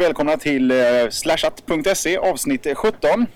[0.00, 0.76] Och välkomna till eh,
[1.10, 3.26] slashat.se avsnitt 17.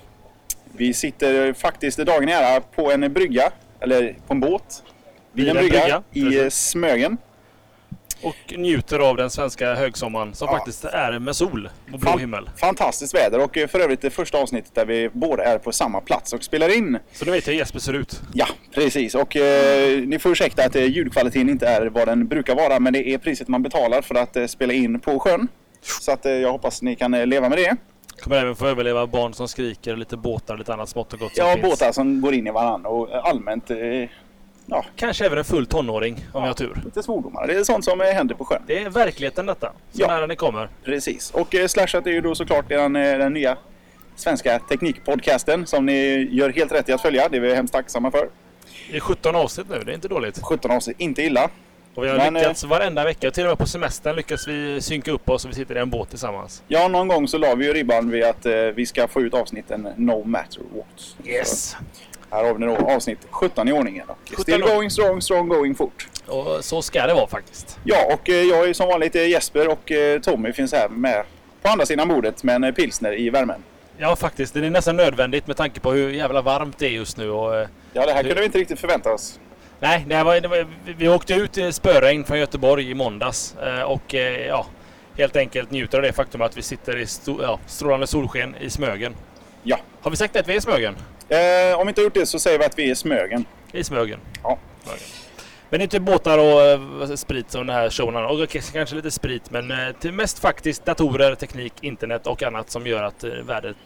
[0.76, 4.82] Vi sitter faktiskt dagen i ära på en brygga, eller på en båt.
[5.32, 7.16] Vid en brygga, i eh, Smögen.
[8.22, 10.56] Och njuter av den svenska högsommaren som Ja.
[10.56, 12.50] faktiskt är med sol och blå Fan- himmel.
[12.56, 16.00] Fantastiskt väder och eh, för övrigt det första avsnittet där vi båda är på samma
[16.00, 16.98] plats och spelar in.
[17.12, 18.20] Så nu vet jag hur Jesper ser ut.
[18.34, 19.14] Ja, precis.
[19.14, 23.08] Och eh, ni får ursäkta att ljudkvaliteten inte är vad den brukar vara, men det
[23.08, 25.48] är priset man betalar för att eh, spela in på sjön.
[25.84, 27.76] Så att eh, jag hoppas ni kan eh, leva med det.
[28.22, 31.18] Kommer även få överleva barn som skriker och lite båtar och lite annat smått och
[31.18, 31.62] gott som Ja, finns.
[31.70, 33.70] båtar som går in i varandra och eh, allmänt
[34.66, 36.82] ja, Kanske även en full tonåring om jag har tur.
[36.84, 37.46] lite svordomar.
[37.46, 38.62] Det är sånt som händer på sjön.
[38.66, 39.66] Det är verkligheten detta.
[39.92, 40.06] Så Ja.
[40.06, 40.68] nära ni kommer.
[40.84, 41.30] Precis.
[41.30, 43.56] Och eh, Slashat är ju då såklart den, den nya
[44.16, 47.28] svenska teknikpodcasten som ni gör helt rätt i att följa.
[47.28, 48.28] Det är vi hemskt tacksamma för.
[48.90, 50.38] Det är 17 avsnitt nu, det är inte dåligt.
[50.42, 51.50] 17 avsnitt, inte illa.
[51.94, 55.10] Och vi har Men, lyckats varenda vecka, till och med på semestern lyckas vi synka
[55.10, 56.62] upp oss och vi sitter i en båt tillsammans.
[56.68, 59.34] Ja, någon gång så la vi ju ribban vid att eh, vi ska få ut
[59.34, 61.46] avsnitten no matter what.
[61.46, 64.08] Så här har vi nu då avsnitt 17 i ordningen.
[64.08, 66.08] Och 17 Still going strong, strong going fort.
[66.26, 67.78] Och så ska det vara faktiskt.
[67.84, 71.24] Ja, och eh, jag är som vanligt eh, Jesper och eh, Tommy finns här med
[71.62, 73.62] på andra sidan bordet med en eh, pilsner i värmen.
[73.98, 77.16] Ja faktiskt, det är nästan nödvändigt med tanke på hur jävla varmt det är just
[77.16, 77.30] nu.
[77.30, 79.40] Och, eh, Ja, det här Hur- kunde vi inte riktigt förvänta oss.
[79.80, 83.82] Nej, det var, det var, vi- åkte ut i spöregn från Göteborg i måndags eh,
[83.82, 84.66] och eh, ja,
[85.18, 88.70] helt enkelt njuter av det faktum att vi sitter i sto, ja, strålande solsken i
[88.70, 89.14] Smögen.
[89.62, 89.78] Ja.
[90.02, 90.96] Har vi sagt att vi är i Smögen?
[91.28, 93.44] Eh, om vi inte har gjort det så säger vi att vi är Smögen.
[93.72, 94.20] I Smögen.
[94.42, 94.58] Ja.
[94.82, 95.00] Smögen.
[95.70, 96.62] Men inte båtar och
[97.10, 98.16] eh, sprit som den här showen.
[98.16, 102.86] Och kanske lite sprit men eh, till mest faktiskt datorer, teknik, internet och annat som
[102.86, 103.76] gör att eh, värdet,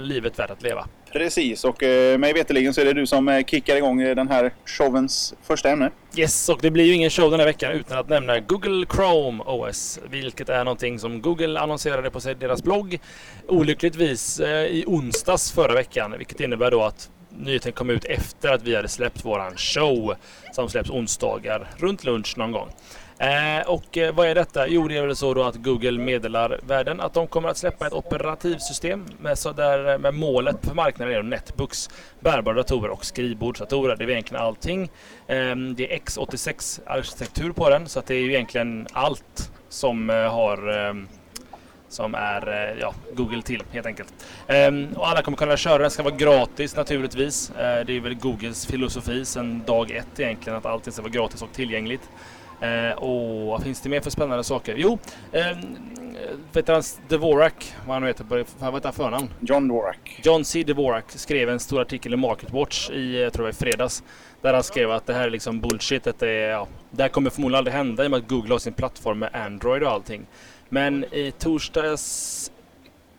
[0.00, 0.86] livet värt att leva.
[1.12, 4.28] Precis, och eh, mig veterligen så är det du som eh, kickar igång eh, den
[4.28, 5.90] här showens första ämne.
[6.16, 9.42] Yes, och det blir ju ingen show den här veckan utan att nämna Google Chrome
[9.46, 10.00] OS.
[10.10, 12.98] Vilket är någonting som Google annonserade på deras blogg
[13.48, 16.14] olyckligtvis eh, i onsdags förra veckan.
[16.18, 20.14] Vilket innebär då att nyheten kom ut efter att vi hade släppt våran show
[20.52, 22.68] som släpps onsdagar runt lunch någon gång.
[23.20, 24.68] Eh, och eh, vad är detta?
[24.68, 27.86] Jo, det är väl så då att Google meddelar världen att de kommer att släppa
[27.86, 33.04] ett operativsystem med, så där, eh, med målet för marknaden är Netbooks, bärbara datorer och
[33.04, 33.96] skrivbordsdatorer.
[33.96, 34.82] Det är egentligen allting.
[35.26, 40.16] Eh, det är x86-arkitektur på den, så att det är ju egentligen allt som eh,
[40.16, 41.08] har ehm,
[41.88, 44.14] som är ja, Google till helt enkelt.
[44.46, 47.52] Ehm, och alla kommer kunna köra den, ska vara gratis naturligtvis.
[47.58, 51.42] Ehm, det är väl Googles filosofi sedan dag ett egentligen att allting ska vara gratis
[51.42, 52.08] och tillgängligt.
[52.60, 54.74] Eh, och vad finns det mer för spännande saker?
[54.78, 54.98] Jo,
[55.32, 55.56] eh,
[56.52, 59.28] vet du, hans Dvorak, vad han heter, på- vad heter han förnamn?
[59.40, 60.20] John Dvorak.
[60.24, 60.62] John C.
[60.62, 64.02] Dvorak skrev en stor artikel i Market Watch i, jag tror det var i fredags.
[64.42, 66.06] Där han skrev att det här är liksom bullshit.
[66.06, 68.54] Att det, är, ja, det här kommer förmodligen aldrig hända i och med att Google
[68.54, 70.26] har sin plattform med Android och allting.
[70.68, 72.52] Men i torsdags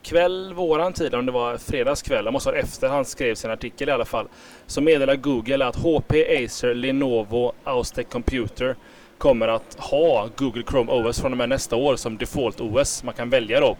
[0.04, 3.90] kväll, våran tid, om det var fredagskväll, det måste vara efter han skrev sin artikel
[3.90, 4.28] i alla fall.
[4.68, 6.12] Så meddelar Google att HP,
[6.46, 8.76] Acer, Lenovo, Austec Computer
[9.22, 13.04] kommer att ha Google Chrome OS från och med nästa år som default OS.
[13.04, 13.78] Man kan välja då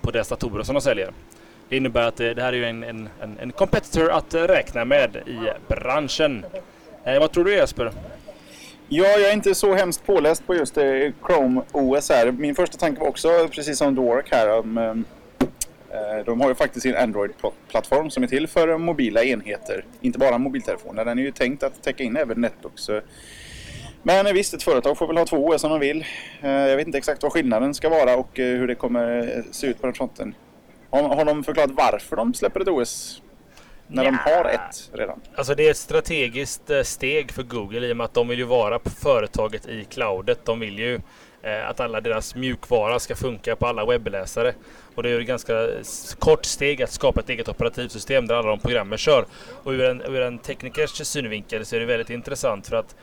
[0.00, 1.12] på deras datorer som de säljer.
[1.68, 4.84] Det innebär att eh, det här är ju en, en, en, en competitor att räkna
[4.84, 5.38] med i
[5.68, 6.44] branschen.
[7.04, 7.92] Eh, vad tror du Jesper?
[8.88, 10.84] Ja, jag är inte så hemskt påläst på just eh,
[11.26, 12.32] Chrome OS här.
[12.32, 16.54] Min första tanke var också, precis som Dwork här, om, eh, eh de har ju
[16.54, 19.84] faktiskt sin Android-plattform som är till för mobila enheter.
[20.00, 21.04] Inte bara mobiltelefoner.
[21.04, 22.88] Den är ju tänkt att täcka in även Netbooks.
[22.88, 23.02] Eh,
[24.06, 26.04] men visst, ett företag får väl ha två OS om de vill.
[26.42, 29.42] Eh, Jag vet inte exakt vad skillnaden ska vara och eh, hur det kommer eh,
[29.50, 30.34] se ut på den fronten.
[30.90, 33.22] Har, har de förklarat varför de släpper ett OS?
[33.86, 34.18] När de Nja.
[34.24, 35.20] har ett redan?
[35.34, 38.44] Alltså det är ett strategiskt steg för Google i och med att de vill ju
[38.44, 40.44] vara på företaget i cloudet.
[40.44, 41.00] De vill ju
[41.68, 44.54] att alla deras mjukvara ska funka på alla webbläsare.
[44.96, 45.68] Och det är ett ganska
[46.18, 49.24] kort steg att skapa ett eget operativsystem där alla de programmen kör.
[49.62, 52.94] Och ur en, ur en teknikers synvinkel så är det väldigt intressant för att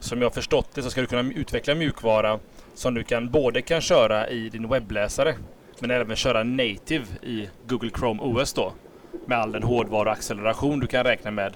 [0.00, 2.38] som jag har förstått det så ska du kunna utveckla mjukvara
[2.74, 5.34] som du kan både kan köra i din webbläsare
[5.80, 8.72] men även köra native i Google Chrome OS då.
[9.26, 11.52] Med all den hårdvaruacceleration du kan räkna med.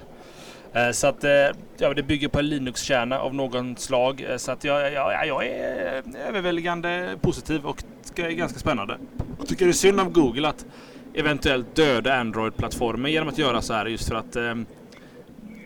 [0.72, 1.30] Eh, så att eh,
[1.78, 4.26] ja, det bygger på en Linux-kärna av någon slag.
[4.30, 7.82] Eh, så att jag, jag, jag är överväldigande positiv och
[8.14, 8.98] det är ganska spännande.
[9.42, 10.66] Jag tycker det är synd av Google att
[11.14, 14.54] eventuellt döda Android-plattformen genom att göra så här just för att eh,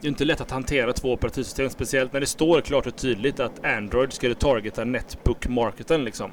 [0.01, 3.41] det är inte lätt att hantera två operativsystem, speciellt när det står klart och tydligt
[3.41, 6.31] att Android skulle targeta Netbook-marketen liksom.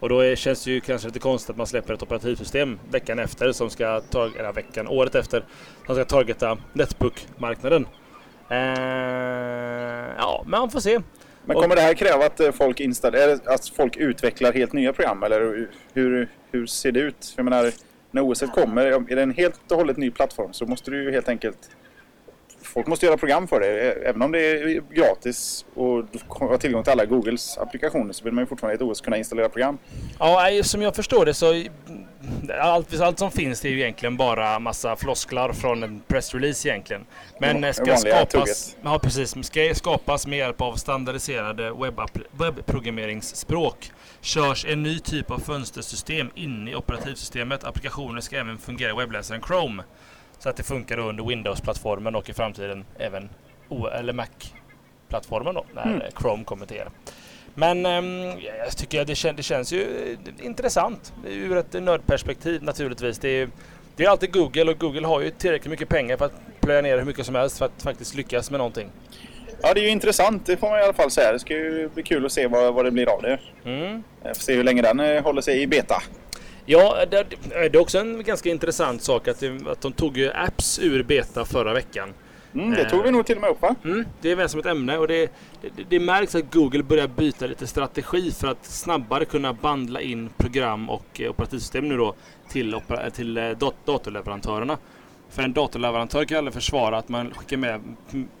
[0.00, 3.18] Och då är, känns det ju kanske lite konstigt att man släpper ett operativsystem veckan
[3.18, 5.44] efter som ska, tar- eller veckan, året efter,
[5.86, 7.86] som ska targeta Netbook-marknaden.
[8.48, 8.58] Eh,
[10.18, 11.00] ja, men man får se.
[11.44, 15.22] Men kommer det här kräva att eh, folk, installerar, att folk utvecklar helt nya program
[15.22, 17.34] eller hur, hur ser det ut?
[17.36, 17.72] Jag menar,
[18.10, 21.10] när OS kommer, är det en helt och hållet ny plattform så måste du ju
[21.10, 21.70] helt enkelt
[22.70, 23.92] folk måste göra program för det.
[23.92, 28.42] Även om det är gratis och har tillgång till alla Googles applikationer så vill man
[28.42, 29.78] ju fortfarande i ett OS kunna installera program.
[30.18, 31.64] Ja, som jag förstår det så
[32.60, 37.06] allt, allt som finns det är ju egentligen bara massa flosklar från en pressrelease egentligen.
[37.38, 41.72] Men ja, ska skapas, ja, precis, ska skapas med hjälp av standardiserade
[42.32, 47.64] webbprogrammeringsspråk körs en ny typ av fönstersystem in i operativsystemet.
[47.64, 49.82] Applikationer ska även fungera i webbläsaren Chrome.
[50.40, 53.28] Så att det funkar under Windows-plattformen och i framtiden även
[53.68, 56.02] O eller Mac-plattformen då, när mm.
[56.20, 56.88] Chrome kommer till er.
[57.54, 63.18] Men um, jag tycker att det, kän det känns ju intressant ur ett nördperspektiv naturligtvis.
[63.18, 63.48] Det är,
[63.96, 66.98] det är alltid Google och Google har ju tillräckligt mycket pengar för att plöja ner
[66.98, 68.88] hur mycket som helst för att faktiskt lyckas med någonting.
[69.62, 71.32] Ja, det är ju intressant, det får man i alla fall säga.
[71.32, 73.38] Det ska ju bli kul att se vad, vad det blir av det.
[73.64, 74.02] Mm.
[74.22, 76.02] Jag får se hur länge den eh, håller sig i beta.
[76.66, 80.32] Ja, det, det är också en ganska intressant sak att, det, att de tog ju
[80.32, 82.12] apps ur beta förra veckan.
[82.54, 83.74] Mm, det tog vi nog till och med upp va?
[83.84, 87.08] Mm, det är väl som ett ämne och det, det, det, märks att Google börjar
[87.08, 92.14] byta lite strategi för att snabbare kunna bandla in program och eh, operativsystem nu då
[92.48, 92.80] till,
[93.12, 94.78] till eh, dat datorleverantörerna.
[95.30, 97.80] För en datorleverantör kan aldrig försvara att man skickar med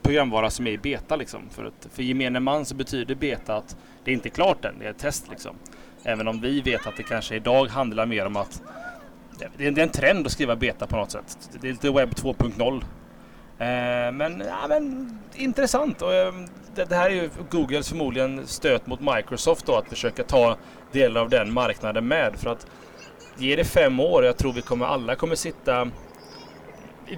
[0.02, 1.40] programvara som är i beta liksom.
[1.50, 4.78] För, att, för gemene man så betyder beta att det är inte är klart än,
[4.78, 5.56] det är ett test liksom.
[6.04, 8.62] Även om vi vet att det kanske idag handlar mer om att
[9.56, 11.50] det är en trend att skriva beta på något sätt.
[11.60, 12.82] Det är lite webb 2.0.
[13.58, 16.02] Eh, men, ja, men intressant.
[16.02, 16.32] Och, eh,
[16.74, 20.56] det, här är ju Googles förmodligen stöt mot Microsoft då att försöka ta
[20.92, 22.36] delar av den marknaden med.
[22.36, 22.66] För att
[23.38, 25.90] ge det fem år, jag tror vi kommer alla kommer sitta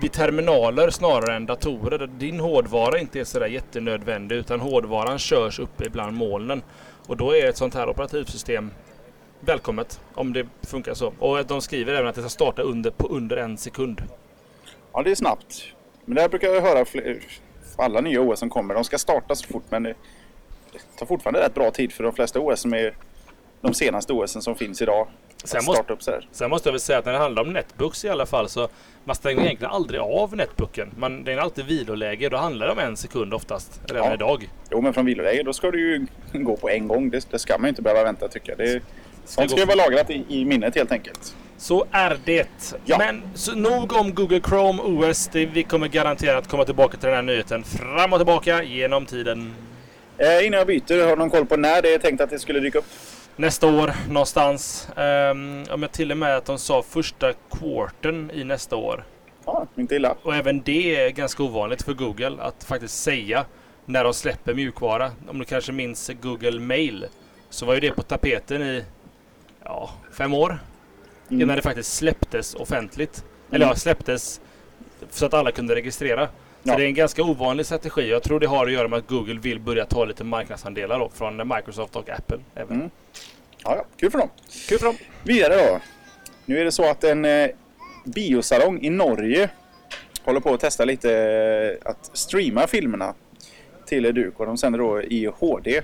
[0.00, 2.06] vid terminaler snarare än datorer.
[2.06, 6.62] Din hårdvara inte är sådär jättenödvändig utan hårdvaran körs uppe ibland molnen.
[7.06, 8.70] Och då är ett sånt här operativsystem
[9.40, 11.12] välkommet om det funkar så.
[11.18, 14.02] Och de skriver även att det ska starta under, på under en sekund.
[14.92, 15.64] Ja, det är snabbt.
[16.04, 17.20] Men det här brukar jag höra fler,
[17.76, 18.74] alla nya OS som kommer.
[18.74, 19.94] De ska starta så fort men det
[20.98, 22.96] tar fortfarande rätt bra tid för de flesta OS som är
[23.60, 25.08] de senaste OS som finns idag.
[25.44, 26.02] Sen måste, upp
[26.32, 28.68] sen måste jag väl säga att när det handlar om netbooks i alla fall så
[29.04, 30.90] man stänger egentligen aldrig av netbooken.
[30.96, 32.28] Man, det är alltid viloläge.
[32.28, 34.14] Då handlar det om en sekund oftast redan ja.
[34.14, 34.50] idag.
[34.70, 37.10] Jo men från viloläge då ska du ju gå på en gång.
[37.10, 38.58] Det, det ska man ju inte behöva vänta tycker jag.
[38.58, 38.82] Det,
[39.24, 41.36] sånt ska ju vara lagrat i, i, minnet helt enkelt.
[41.56, 42.74] Så är det.
[42.84, 42.98] Ja.
[42.98, 45.28] Men så nog om Google Chrome OS.
[45.32, 49.54] Det, vi kommer garanterat komma tillbaka till den här nyheten fram och tillbaka genom tiden.
[50.18, 52.38] Eh, innan jag byter, har du någon koll på när det är tänkt att det
[52.38, 52.84] skulle dyka upp?
[53.36, 54.88] Nästa år någonstans.
[54.96, 59.04] Um, om jag till och med att de sa första quarten i nästa år.
[59.46, 60.16] Ja, inte illa.
[60.22, 63.44] Och även det är ganska ovanligt för Google att faktiskt säga
[63.86, 65.10] när de släpper mjukvara.
[65.28, 67.06] Om du kanske minns Google Mail
[67.50, 68.84] så var ju det på tapeten i
[69.64, 70.58] ja, fem år.
[71.28, 71.42] Mm.
[71.42, 73.18] Innan det faktiskt släpptes offentligt.
[73.18, 73.54] Mm.
[73.54, 74.40] Eller ja, släpptes
[75.10, 76.28] så att alla kunde registrera.
[76.62, 76.76] Ja.
[76.76, 78.10] det är en ganska ovanlig strategi.
[78.10, 81.10] Jag tror det har att göra med att Google vill börja ta lite marknadsandelar då,
[81.14, 82.38] från Microsoft och Apple.
[82.54, 82.76] Även.
[82.76, 82.90] Mm.
[83.64, 84.28] Ja, ja, kul för dem.
[84.68, 84.96] Kul för dem.
[85.24, 85.80] Vidare då.
[86.46, 87.48] Nu är det så att en eh,
[88.04, 89.50] biosalong i Norge
[90.24, 91.16] håller på att testa lite
[91.82, 93.14] eh, att streama filmerna
[93.86, 95.82] till Duk och de sänder då i HD.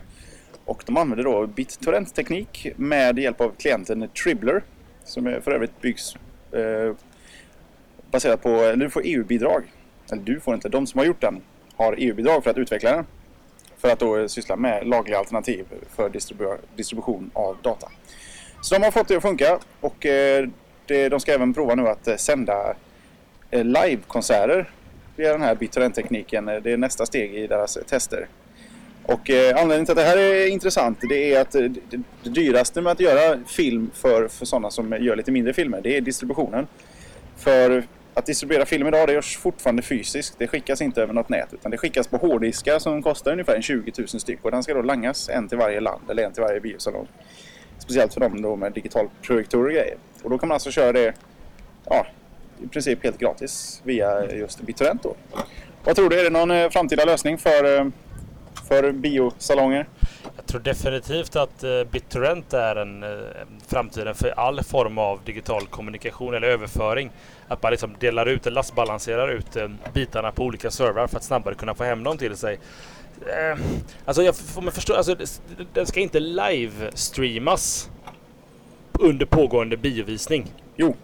[0.64, 4.62] Och de använder då BitTorrent-teknik med hjälp av klienten Tribbler
[5.04, 6.14] som för övrigt byggs
[6.52, 6.94] eh,
[8.10, 9.62] baserat på, du får EU-bidrag
[10.12, 11.40] eller du får inte, de som har gjort den
[11.76, 13.06] har EU-bidrag för att utveckla den.
[13.78, 17.88] För att då syssla med lagliga alternativ för distribu distribution av data.
[18.60, 20.48] Så de har fått det att funka och eh,
[20.86, 22.74] det, de ska även prova nu att eh, sända
[23.50, 24.70] eh, livekonserter
[25.16, 26.44] via den här BitTorrent-tekniken.
[26.44, 28.28] Det är nästa steg i deras tester.
[29.02, 31.68] Och anledningen till att det här är intressant det är att det,
[32.22, 35.96] det dyraste med att göra film för, för sådana som gör lite mindre filmer det
[35.96, 36.66] är distributionen.
[37.36, 37.84] För
[38.18, 40.34] att distribuera film idag det görs fortfarande fysiskt.
[40.38, 43.92] Det skickas inte över något nät utan det skickas på hårddiskar som kostar ungefär 20
[43.98, 46.60] 000 styck och den ska då langas en till varje land eller en till varje
[46.60, 47.08] biosalong.
[47.78, 49.96] Speciellt för dem då med digitalprojektorer och grejer.
[50.22, 51.14] Och då kan man alltså köra det
[51.84, 52.06] ja,
[52.64, 55.14] i princip helt gratis via just BitTorrent då.
[55.84, 57.86] Vad tror du, är det någon eh, framtida lösning för, eh,
[58.68, 59.88] för biosalonger?
[60.36, 63.18] Jag tror definitivt att uh, BitTorrent är en uh,
[63.66, 67.10] framtiden för all form av digital kommunikation eller överföring.
[67.48, 71.24] Att man liksom delar ut, eller lastbalanserar ut eh, bitarna på olika servrar för att
[71.24, 72.58] snabbare kunna få hem dem till sig.
[74.04, 75.16] Alltså jag får man förstå, alltså
[75.72, 77.90] den ska inte live-streamas
[78.92, 80.46] under pågående biovisning.
[80.76, 80.96] Jo,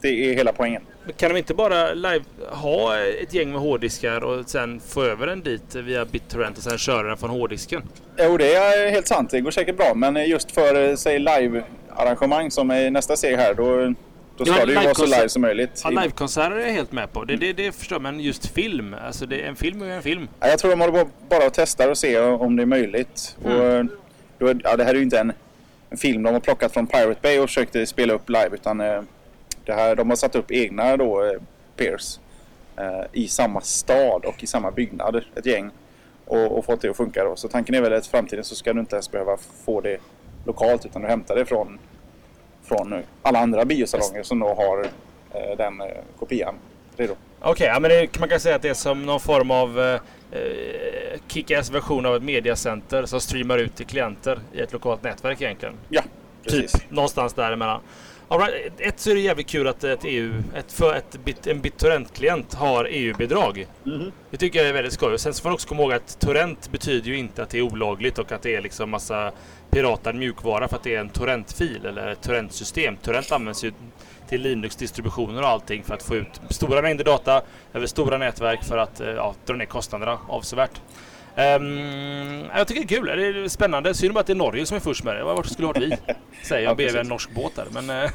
[0.00, 0.82] det är hela poängen.
[1.16, 5.42] Kan de inte bara live ha ett gäng med hårddiskar och sen få över den
[5.42, 7.82] dit via BitTorrent och sen köra den från hårddisken?
[8.18, 9.30] Jo, det är helt sant.
[9.30, 9.92] Det går säkert bra.
[9.94, 13.94] Men just för, säg live-arrangemang som är nästa steg här, då,
[14.36, 15.80] då ska Ja, det ju vara så live som möjligt.
[15.84, 17.24] Ja, livekonserter är jag helt med på.
[17.24, 18.02] Det, det, det förstår jag.
[18.02, 18.96] Men just film.
[19.06, 20.28] Alltså det, en film är ju en film.
[20.40, 23.36] Ja, Jag tror de håller på bara och testar och ser om det är möjligt.
[23.44, 23.58] Mm.
[23.58, 23.84] Och
[24.38, 25.32] då, ja, det här är ju inte en,
[25.90, 28.50] en film de har plockat från Pirate Bay och försökt spela upp live.
[28.52, 29.00] Utan eh,
[29.68, 31.40] det här, de har satt upp egna då, eh,
[31.76, 32.18] peers
[32.76, 35.24] eh, i samma stad och i samma byggnad.
[35.36, 35.70] Ett gäng.
[36.24, 37.36] Och, och fått det att funka då.
[37.36, 39.98] Så tanken är väl att i framtiden så ska du inte ens behöva få det
[40.44, 41.78] lokalt utan du hämtar det från,
[42.62, 44.84] från alla andra biosalonger som då har
[45.34, 45.86] eh, den eh,
[46.18, 46.54] kopian
[46.96, 47.14] redo.
[47.40, 50.00] Okej, ja, men det, man kan säga att det är som någon form av eh,
[50.30, 55.40] eh, kick-ass version av ett mediacenter som streamar ut till klienter i ett lokalt nätverk
[55.40, 55.74] egentligen.
[55.88, 56.02] Ja,
[56.42, 56.72] precis.
[56.72, 57.80] Typ någonstans däremellan.
[58.30, 58.72] All right.
[58.78, 62.54] Ett så är det jävligt kul att ett EU, ett, för ett bit, en BitTorrent-klient
[62.54, 63.66] har EU-bidrag.
[63.84, 64.12] Mhm.
[64.30, 65.12] Det tycker jag är väldigt skoj.
[65.12, 67.58] Och Sen så får man också komma ihåg att torrent betyder ju inte att det
[67.58, 69.32] är olagligt och att det är liksom massa
[69.70, 72.96] piratad mjukvara för att det är en torrentfil eller ett torrentsystem.
[72.96, 73.72] Torrent används ju
[74.28, 77.42] till Linux-distributioner och allting för att få ut stora mängder data
[77.72, 80.80] över stora nätverk för att eh, ja, dra ner kostnaderna avsevärt.
[81.36, 83.06] Ehm, jag tycker det är kul.
[83.06, 83.94] Det är spännande.
[83.94, 85.24] Synd bara att det är Norge som är först med det.
[85.24, 85.96] Vart skulle varit vi?
[86.42, 87.00] Säger Ja, jag bredvid precis.
[87.06, 87.66] en norsk båt där.
[87.72, 88.10] Men eh,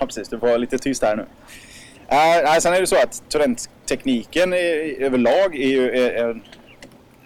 [0.00, 0.28] Ja, precis.
[0.28, 1.22] Du vara lite tyst här nu.
[1.22, 1.28] Uh,
[2.44, 4.52] nej, sen är det så att torrenttekniken
[4.98, 6.42] överlag är ju en,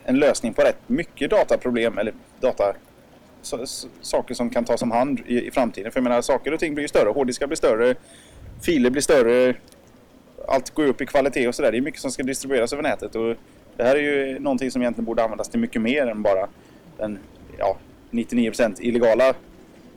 [0.04, 2.74] en lösning på rätt mycket dataproblem eller data
[3.42, 5.92] så, s- saker som kan tas om hand i, i framtiden.
[5.92, 7.08] För jag menar, saker och ting blir ju större.
[7.08, 7.94] Hårddiskar blir större,
[8.62, 9.54] filer blir större,
[10.48, 11.72] allt går upp i kvalitet och sådär.
[11.72, 13.36] Det är mycket som ska distribueras över nätet och
[13.76, 16.48] det här är ju någonting som egentligen borde användas till mycket mer än bara
[16.98, 17.18] den
[17.58, 17.76] ja,
[18.10, 19.34] 99% illegala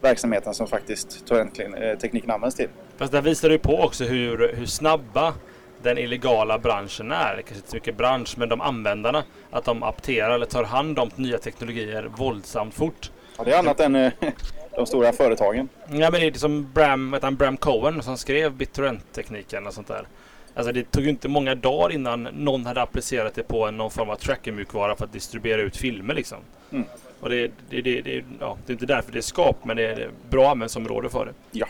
[0.02, 2.70] verksamheten som faktiskt torrenttekniken används till.
[2.98, 5.34] Fast där visar ju på också hur, hur snabba
[5.82, 7.36] den illegala branschen är.
[7.36, 9.24] Det kanske inte så mycket bransch, men de användarna.
[9.52, 13.12] Att de apterar eller tar hand om nya teknologier våldsamt fort.
[13.38, 14.12] Ja, det är annat än eh,
[14.76, 15.70] de stora företagen.
[15.88, 20.08] Ja, men det är som Bram, han, Bram Cohen som skrev BitTorrent-tekniken och sånt där.
[20.56, 24.10] Alltså det tog ju inte många dagar innan någon hade applicerat det på någon form
[24.10, 26.38] av tracker-mjukvara för att distribuera ut filmer liksom.
[26.72, 26.86] Mm.
[27.20, 29.84] Och det, det, det, det, ja, det är inte därför det är skap, men det
[29.86, 31.32] är bra användningsområde för det.
[31.52, 31.68] Ja,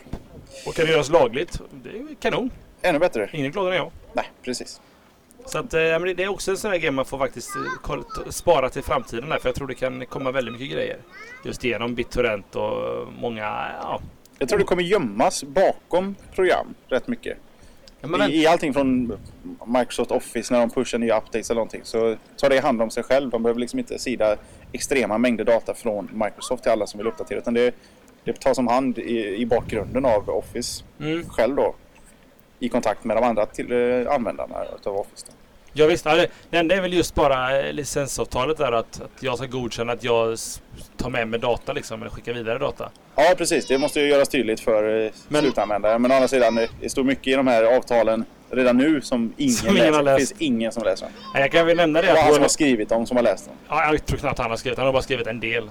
[0.68, 2.50] Och kan det göras lagligt, det är kanon.
[2.82, 3.30] ännu bättre.
[3.34, 3.92] Ingen är gladare än jag.
[4.14, 4.82] Nej, precis.
[5.46, 8.30] Så att, eh, ja, det- är också en sån här grej man får faktiskt eh,
[8.30, 10.98] spara till framtiden där, för jag tror det kan komma väldigt mycket grejer.
[11.46, 13.44] Just genom BitTorrent och många,
[13.82, 14.02] ja.
[14.40, 17.38] Jag tror det kommer gömmas bakom program rätt mycket.
[18.14, 19.18] Ja I, I allting från
[19.66, 23.04] Microsoft Office när de pushar nya updates eller någonting så tar det hand om sig
[23.04, 23.30] själv.
[23.30, 24.38] De behöver liksom inte sida
[24.72, 27.76] extrema mängder data från Microsoft till alla som vill uppdatera utan det,
[28.24, 31.30] det tas om hand i, i bakgrunden av Office mm.
[31.30, 31.76] själv då.
[32.60, 35.26] I kontakt med de andra till, eh, användarna utav Office.
[35.30, 35.45] Då.
[35.78, 39.24] Ja visst, ja, det, det enda är väl just bara eh, licensavtalet där att, att
[39.24, 40.38] jag ska godkänna att jag
[40.98, 42.90] tar med mig data liksom, eller skickar vidare data.
[43.16, 46.00] Ja precis, det måste ju göras tydligt för eh, Men- slutanvändare.
[46.00, 49.34] Men å andra sidan, eh, det står mycket i de här avtalen redan nu som
[49.38, 50.04] ingen, Som ingen läser.
[50.04, 51.14] Det finns ingen som läser dem.
[51.34, 53.24] Ja, Jag kan väl nämna det Det att han som har skrivit dem som har
[53.24, 53.56] läst dem.
[53.70, 55.70] ja, jag tror knappt han har skrivit, han har bara skrivit en del.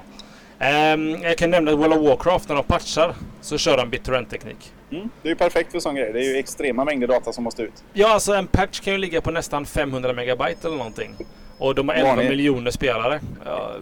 [0.58, 4.72] Ehm, jag kan nämna att World of Warcraft, när de patchar så kör de BitTorrent-teknik.
[4.92, 5.10] Mm.
[5.22, 6.12] Det är ju perfekt för sån grej.
[6.12, 7.84] Det är ju extrema mängder data som måste ut.
[7.92, 11.16] Ja, alltså en patch kan ju ligga på nästan 500 megabyte eller någonting.
[11.58, 12.28] Och de har 11 Vanlig.
[12.28, 13.20] miljoner spelare.
[13.44, 13.72] Ja,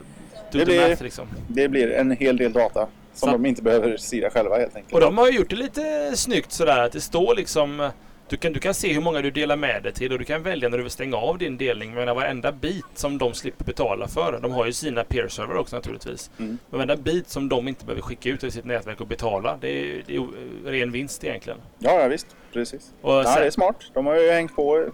[0.53, 1.29] Det blir- math liksom.
[1.49, 4.95] Det blir en hel del data som Så- de inte behöver styra själva helt enkelt.
[4.95, 7.91] Och de har ju gjort det lite snyggt sådär att det står liksom
[8.33, 10.43] du kan, du kan se hur många du delar med dig till och du kan
[10.43, 11.95] välja när du vill stänga av din delning.
[11.95, 14.39] Men varenda bit som de slipper betala för.
[14.43, 16.31] De har ju sina peer-server också naturligtvis.
[16.39, 16.59] Mm.
[16.71, 19.59] Men varenda bit som de inte behöver skicka ut i sitt nätverk och betala.
[19.61, 20.23] Det är, det är
[20.71, 21.59] ren vinst egentligen.
[21.79, 22.27] Ja, ja visst.
[22.53, 22.93] Precis.
[23.01, 23.77] Och Ja, sen- det är smart.
[23.95, 24.87] De har ju hängt på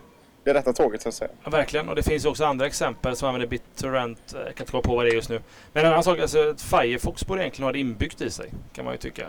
[0.44, 1.30] det rätta tåget så att säga.
[1.44, 1.88] Ja, verkligen.
[1.88, 4.34] Och det finns också andra exempel som använder BitTorrent.
[4.34, 5.40] eh, Jag kan inte komma på vad det är just nu.
[5.72, 8.50] Men en annan sak, alltså Firefox borde egentligen ha det inbyggt i sig.
[8.72, 9.26] Kan man ju tycka.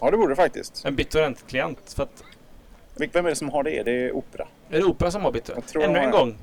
[0.00, 0.84] Ja, det borde det faktiskt.
[0.84, 1.92] En BitTorrent-klient.
[1.96, 2.37] För att Vil-
[3.12, 3.82] Vem är det som har det?
[3.82, 4.46] Det är Opera.
[4.76, 6.34] är det Opera som har tror Ännu en gång.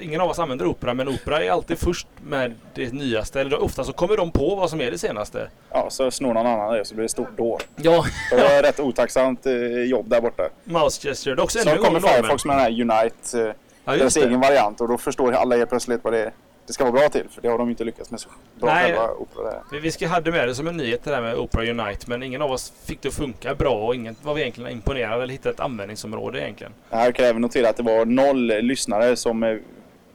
[0.00, 3.40] Ingen av oss använder Opera, men Opera är alltid först med det nyaste.
[3.40, 5.48] Eller ofta så kommer de på vad som är det senaste.
[5.70, 7.58] Ja, så snor någon annan det så blir det stort då.
[7.76, 9.52] Ja, Det var ett rätt otacksamt eh,
[9.82, 10.42] jobb där borta.
[10.64, 11.34] mouse gesture.
[11.34, 12.00] Det är också Så ännu en gång kommer.
[12.14, 15.70] Firefox med den här Unite, eh, Ja, deras egen variant och då förstår alla helt
[15.70, 16.32] plötsligt vad det, är.
[16.70, 17.24] Det ska vara bra till.
[17.30, 18.28] För det har de inte lyckats med så
[18.60, 18.84] bra Nej.
[18.84, 19.44] själva Opera.
[19.70, 19.80] Där.
[19.80, 22.42] Vi- Vi hade med det som en nyhet det där med Opera Unite, men ingen
[22.42, 25.54] av oss fick det att funka bra och ingen var vi egentligen imponerade eller hittade
[25.54, 26.72] ett användningsområde egentligen.
[26.90, 29.56] Jag kan även notera att det var noll lyssnare som, eh,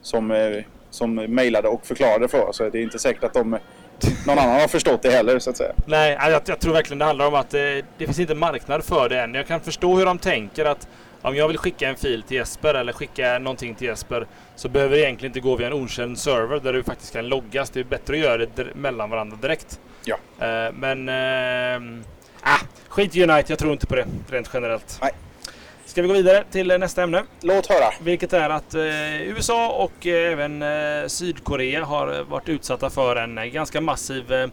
[0.02, 2.58] som, eh, som mejlade och förklarade för oss.
[2.58, 3.58] Så det är inte säkert att de
[4.28, 5.74] någon annan har förstått det heller så att säga.
[5.86, 7.60] Nej, jag, jag tror verkligen det handlar om att eh,
[7.98, 9.34] det finns inte marknad för det än.
[9.34, 10.88] Jag kan förstå hur de tänker att
[11.28, 14.96] om jag vill skicka en fil till Jesper eller skicka någonting till Jesper så behöver
[14.96, 17.70] det egentligen inte gå via en okänd server där du faktiskt kan loggas.
[17.70, 19.80] Det är bättre att göra det mellan varandra direkt.
[20.06, 20.18] Ja.
[20.40, 21.10] Eh, men...
[21.10, 22.02] Eh,
[22.42, 25.00] ah, skit i Unite, jag tror inte på det rent generellt.
[25.02, 25.12] Nej.
[25.86, 27.24] Ska vi gå vidare till nästa ämne?
[27.42, 27.94] Låt höra.
[28.02, 33.38] Vilket är att eh, USA och eh, även eh, Sydkorea har varit utsatta för en
[33.38, 34.50] eh, ganska massiv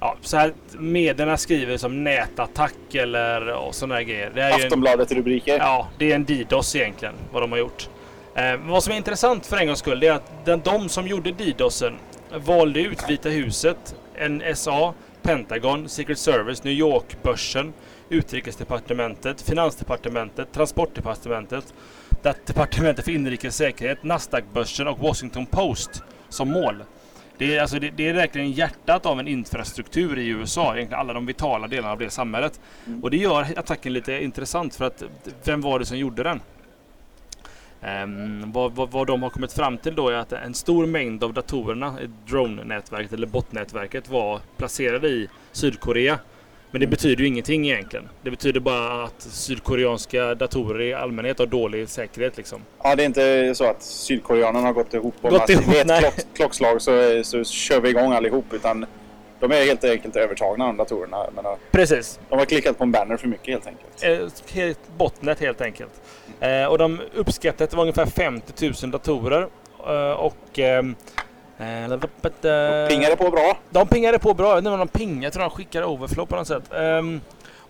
[0.00, 4.30] Ja, så här medierna skriver som nätattack eller och sådana här grejer.
[4.34, 5.58] Det är ju en, Aftonbladet-rubriker.
[5.58, 7.88] ja, det är en DDoS egentligen, vad de har gjort.
[8.34, 11.06] Eh, vad som är intressant för en gångs skull, det är att den, de som
[11.06, 11.92] gjorde DDoSen
[12.30, 13.96] valde ut Vita huset,
[14.28, 17.72] NSA, Pentagon, Secret Service, New York-börsen,
[18.08, 21.74] Utrikesdepartementet, Finansdepartementet, Transportdepartementet,
[22.46, 26.82] Departementet för inrikes säkerhet, Nasdaq-börsen och Washington Post som mål.
[27.38, 31.12] Det är, alltså det, det är verkligen hjärtat av en infrastruktur i USA, egentligen alla
[31.12, 32.60] de vitala delarna av det samhället.
[33.02, 35.02] Och det gör attacken lite intressant för att
[35.44, 36.40] vem var det som gjorde den?
[37.82, 41.24] Ehm, vad, vad, vad de har kommit fram till då är att en stor mängd
[41.24, 46.18] av datorerna i drone-nätverket eller botnätverket var placerade i Sydkorea.
[46.70, 48.08] Men det betyder ju ingenting egentligen.
[48.22, 52.60] Det betyder bara att sydkoreanska datorer i allmänhet har dålig säkerhet liksom.
[52.82, 55.98] Ja, det är inte så att sydkoreanerna har gått ihop och Gått ihop, vid ett
[56.00, 58.52] klock, klockslag så, så kör vi igång allihop.
[58.52, 58.86] Utan
[59.40, 61.30] de är helt enkelt övertagna de datorerna.
[61.34, 62.20] Menar, Precis.
[62.28, 64.04] de har klickat på en banner för mycket helt enkelt.
[64.04, 65.92] Eh, helt botnet helt enkelt.
[66.40, 69.48] Eh, och de uppskattar att det var ungefär 50 000 datorer.
[69.86, 70.58] Eh, och...
[71.58, 71.92] ehm,
[72.44, 73.58] eh, Pingade på bra.
[73.70, 74.48] De pingade på bra.
[74.48, 75.24] Jag inte om de pingade.
[75.24, 76.72] Jag tror de skickade overflow på något sätt.
[76.72, 77.20] Ehm,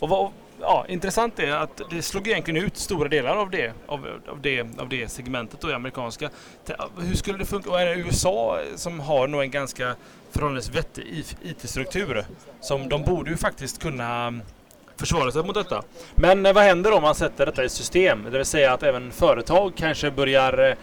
[0.00, 0.30] och vad,
[0.60, 4.60] ja, intressant är att det slog egentligen ut stora delar av det, av, av det,
[4.78, 6.30] av det segmentet då amerikanska.
[6.98, 7.70] Hur skulle det funka?
[7.70, 9.94] Och är det USA som har nog en ganska
[10.30, 12.24] förhållandevis vettig IT-struktur?
[12.60, 14.40] Som de borde ju faktiskt kunna
[14.98, 15.82] försvara sig mot detta.
[16.14, 18.24] Men eh, vad händer om man sätter detta i system?
[18.24, 20.74] Det vill säga att även företag kanske börjar eh,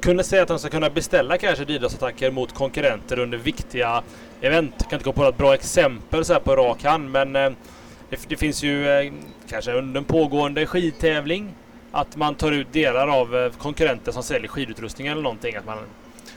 [0.00, 4.02] kunna säga att de ska kunna beställa kanske DDoS-attacker mot konkurrenter under viktiga
[4.40, 4.74] event.
[4.78, 7.52] Jag kan inte komma på något bra exempel så här på rak hand men eh,
[8.10, 9.12] det, det finns ju
[9.48, 11.54] kanske under en pågående skidtävling
[11.92, 15.56] att man tar ut delar av konkurrenter som säljer skidutrustning eller någonting.
[15.56, 15.78] Att man,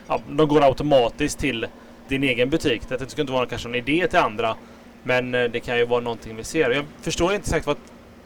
[0.08, 1.66] ja, de går automatiskt till
[2.08, 2.82] din egen butik.
[2.88, 4.56] Det ska inte vara kanske en idé till andra
[5.06, 6.70] men eh, det kan ju vara någonting vi ser.
[6.70, 7.76] Jag förstår inte exakt vad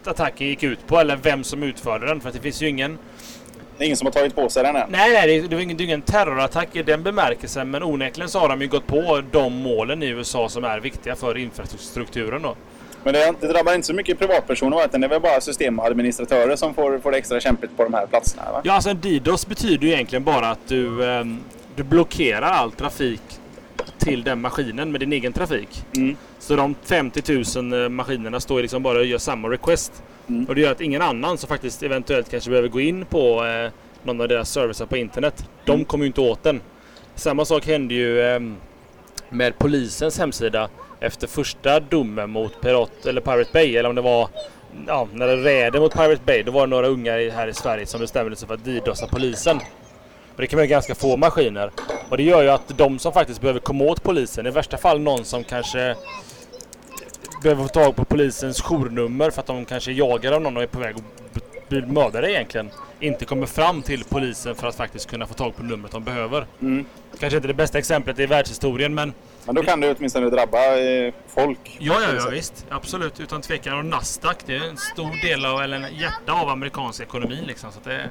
[0.05, 2.99] attacken gick ut på eller vem som utförde den för att det finns ju ingen
[3.79, 4.91] Det är ingen som har tagit på sig den än.
[4.91, 8.39] Nej, nej, det, var ingen, det är ingen terrorattack i den bemärkelsen, men onekligen så
[8.39, 12.57] har de ju gått på de målen i USA som är viktiga för infrastrukturen då.
[13.05, 14.85] Men det, det drabbar inte så mycket privatpersoner va?
[14.85, 18.07] utan det är väl bara systemadministratörer som får, får det extra kämpigt på de här
[18.07, 18.53] platserna.
[18.53, 18.61] Va?
[18.65, 21.39] Ja, alltså en DDoS betyder ju egentligen bara att du, ehm,
[21.77, 23.40] du blockerar all trafik
[24.01, 25.85] till den maskinen med din egen trafik.
[25.97, 26.17] Mm.
[26.39, 30.03] Så de 50 000 eh, maskinerna står liksom bara och gör samma request.
[30.29, 30.45] Mm.
[30.45, 33.71] Och det gör att ingen annan som faktiskt eventuellt kanske behöver gå in på eh,
[34.03, 35.85] någon av deras servicer på internet, de Mm.
[35.85, 36.61] kommer ju inte åt den.
[37.15, 38.57] Samma sak hände ju ehm,
[39.29, 40.69] med polisens hemsida
[41.01, 44.29] efter första domen mot Pirat, eller Pirate Bay, eller om det var
[44.87, 47.87] ja, när det räder mot Pirate Bay, då var det några unga här i Sverige
[47.87, 49.61] som bestämde sig för att DDoSa polisen.
[50.35, 51.71] Och det kan vara ganska få maskiner.
[52.09, 55.01] Och det gör ju att de som faktiskt behöver komma åt polisen, i värsta fall
[55.01, 55.97] någon som kanske
[57.43, 60.67] behöver få tag på polisens journummer för att de kanske jagar av någon och är
[60.67, 62.71] på väg att bli mördare egentligen.
[63.01, 66.47] Inte kommer fram till polisen för att faktiskt kunna få tag på numret de behöver.
[66.61, 66.85] Mm.
[67.19, 69.13] Kanske inte det bästa exemplet i världshistorien men
[69.45, 71.77] Men då kan det åtminstone drabba eh, folk.
[71.79, 72.67] Ja, ja, ja visst.
[72.69, 73.21] Absolut.
[73.21, 73.79] Utan tvekan.
[73.79, 77.73] Och Nasdaq, det är en stor del av, eller en hjärta av amerikansk ekonomi liksom.
[77.73, 78.11] Så det,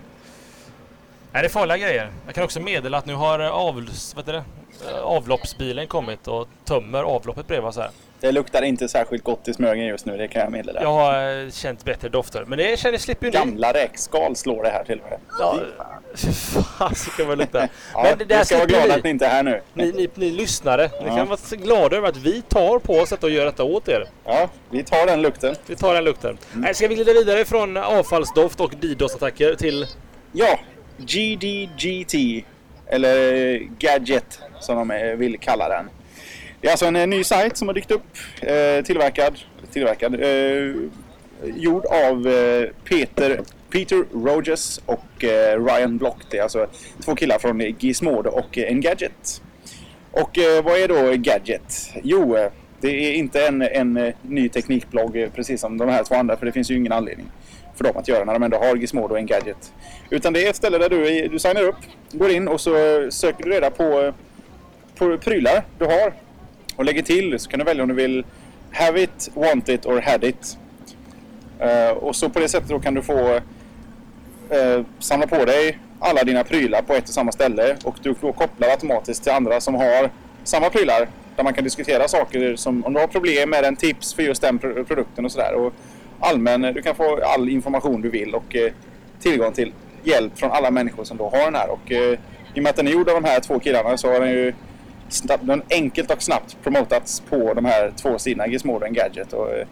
[1.32, 2.12] nej, det är farliga grejer.
[2.26, 4.44] Jag kan också meddela att nu har eh, avls, vad det?
[4.90, 7.90] Eh, avloppsbilen kommit och tömmer avloppet bredvid oss här.
[8.22, 10.82] Det luktar inte särskilt gott i Smögen just nu, det kan jag meddela.
[10.82, 12.46] Jag har eh, känt bättre dofter.
[12.48, 13.38] Men det känner slipper ju ni.
[13.38, 15.20] Gamla räkskal slår det här till och med.
[15.40, 15.60] Ja,
[16.16, 16.32] fy
[16.78, 17.70] fasiken vad det luktar.
[17.94, 19.62] Ja, Men det där ni ska vara glada att ni inte är här nu.
[19.74, 21.16] Ni, ni, ni lyssnare, ni Ja.
[21.16, 24.06] kan vara glada över att vi tar på oss detta och gör detta åt er.
[24.26, 25.56] Ja, vi tar den lukten.
[25.66, 26.38] Vi tar den lukten.
[26.54, 29.88] Nej, Ska vi glida vidare från avfallsdoft och DDoS-attacker till
[30.32, 30.60] Ja,
[31.06, 32.46] GDGT.
[32.88, 35.90] Eller Gadget som de vill kalla den.
[36.62, 38.18] Det är alltså en eh, ny sajt som har dykt upp.
[38.42, 39.40] Eh, tillverkad,
[39.72, 40.76] tillverkad eh,
[41.44, 45.06] gjord av eh, Peter, Peter Rogers och
[45.68, 46.18] Ryan Block.
[46.30, 46.68] Det är alltså
[47.06, 49.42] två killar från Gizmodo och Engadget.
[50.12, 51.92] Och eh, vad är då Gadget?
[52.04, 52.38] Jo,
[52.82, 56.52] det är inte en, en ny teknikblogg precis som de här två andra för det
[56.52, 57.28] finns ju ingen anledning
[57.80, 59.74] för dem att göra när de ändå har Gizmodo och Engadget.
[60.10, 61.76] Utan det är ett ställe där du, du signar upp,
[62.12, 64.14] går in och så eh, söker du reda på, eh,
[64.96, 66.14] på prylar du har.
[66.76, 68.26] och lägger till så kan du välja om du vill
[68.72, 70.58] have it, want it or had it.
[71.60, 73.40] Eh, och så på det sättet då kan du få
[75.00, 78.70] samla på dig alla dina prylar på ett och samma ställe och du då kopplar
[78.70, 80.10] automatiskt till andra som har
[80.44, 84.14] samma prylar där man kan diskutera saker som om du har problem med en tips
[84.14, 85.72] för just den produkten och sådär.
[86.20, 88.72] Allmän, du kan få all information du vill och eh,
[89.20, 91.70] tillgång till hjälp från alla människor som då har den här.
[91.70, 92.20] Och, eh,
[92.54, 94.30] I och med att den är gjord av de här två killarna så har den
[94.30, 94.54] ju
[95.10, 99.34] snabbt, den enkelt och snabbt promotats på de här två sidorna, Gizmodo och Gadget.
[99.34, 99.68] Och, eh,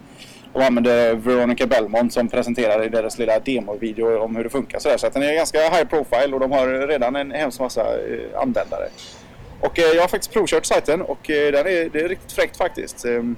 [0.53, 4.79] de använder Veronica Belmont som presenterar i deras lilla demovideo om hur det funkar.
[4.79, 4.97] Så, där.
[4.97, 7.85] så att den är ganska high profile och de har redan en hemskt massa
[8.35, 8.87] användare.
[9.61, 13.05] Och jag har faktiskt provkört sajten och den är, det är riktigt fräckt faktiskt.
[13.05, 13.35] Ehm,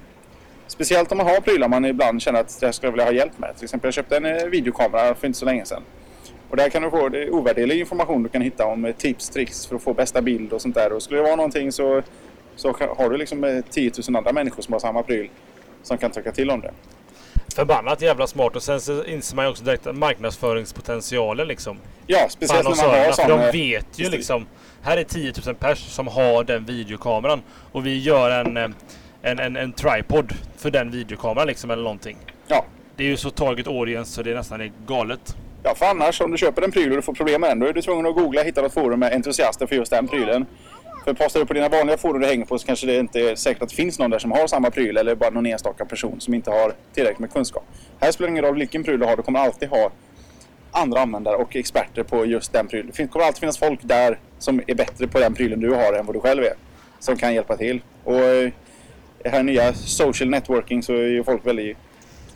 [0.69, 3.55] Speciellt om man har prylar man ibland känner att jag skulle vilja ha hjälp med.
[3.55, 5.83] Till exempel jag köpte en eh, videokamera för inte så länge sedan.
[6.49, 9.29] Och där kan du få det är ovärderlig information du kan hitta om eh, tips,
[9.29, 10.93] tricks för att få bästa bild och sånt där.
[10.93, 12.01] Och skulle det vara någonting så,
[12.55, 15.29] så har du liksom eh, 10 000 andra människor som har samma pryl
[15.83, 16.71] som kan tycka till om det.
[17.55, 21.77] Förbannat jävla smart och sen så inser man ju också direkt marknadsföringspotentialen liksom.
[22.07, 23.25] Ja, speciellt när man har sån...
[23.25, 24.45] för de eh, vet ju liksom.
[24.81, 28.67] Här är 10 000 pers som har den videokameran och vi gör en, eh,
[29.21, 32.17] en, en, en tripod för den videokameran liksom eller någonting.
[32.47, 32.65] Ja.
[32.95, 35.35] Det är ju så target audience så det nästan är galet.
[35.63, 37.67] Ja, för annars om du köper en pryl och du får problem med den, då
[37.67, 40.45] är du tvungen att googla och hitta något forum med entusiaster för just den prylen.
[41.05, 43.35] För postar du på dina vanliga forum du hänger på så kanske det inte är
[43.35, 46.21] säkert att det finns någon där som har samma pryl eller bara någon enstaka person
[46.21, 47.63] som inte har tillräckligt med kunskap.
[47.99, 49.91] Här spelar det ingen roll vilken pryl du har, du kommer alltid ha
[50.71, 52.91] andra användare och experter på just den prylen.
[52.97, 56.05] Det kommer alltid finnas folk där som är bättre på den prylen du har än
[56.05, 56.53] vad du själv är.
[56.99, 57.81] Som kan hjälpa till.
[58.03, 58.51] Och eh,
[59.23, 61.77] det här nya social networking så är ju folk väldigt,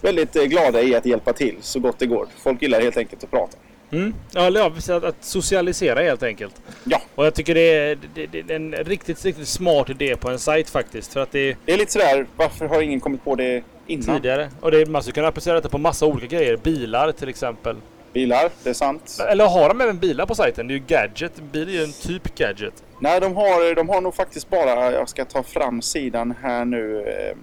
[0.02, 2.28] väldigt eh, glada i att hjälpa till så gott det går.
[2.43, 3.58] Folk gillar helt enkelt att prata.
[3.91, 4.13] Mm.
[4.32, 6.62] Ja, att, att socialisera helt enkelt.
[6.84, 10.30] Ja, Och jag tycker det är, det, det är en riktigt, riktigt smart idé på
[10.30, 11.13] en sajt faktiskt.
[11.13, 14.15] För att det är det är lite sådär, varför har ingen kommit på det innan?
[14.15, 14.50] tidigare.
[14.62, 16.58] Och det är, man skulle kunna applicera detta på massa olika grejer.
[16.58, 17.76] Bilar till exempel.
[18.13, 19.17] Bilar, det är sant.
[19.30, 20.67] Eller har de även bilar på sajten?
[20.67, 21.41] Det är ju gadget.
[21.52, 22.84] Bil är ju en typ gadget.
[22.99, 26.99] Nej, de har, de har nog faktiskt bara, jag ska ta fram sidan här nu.
[27.08, 27.38] eh,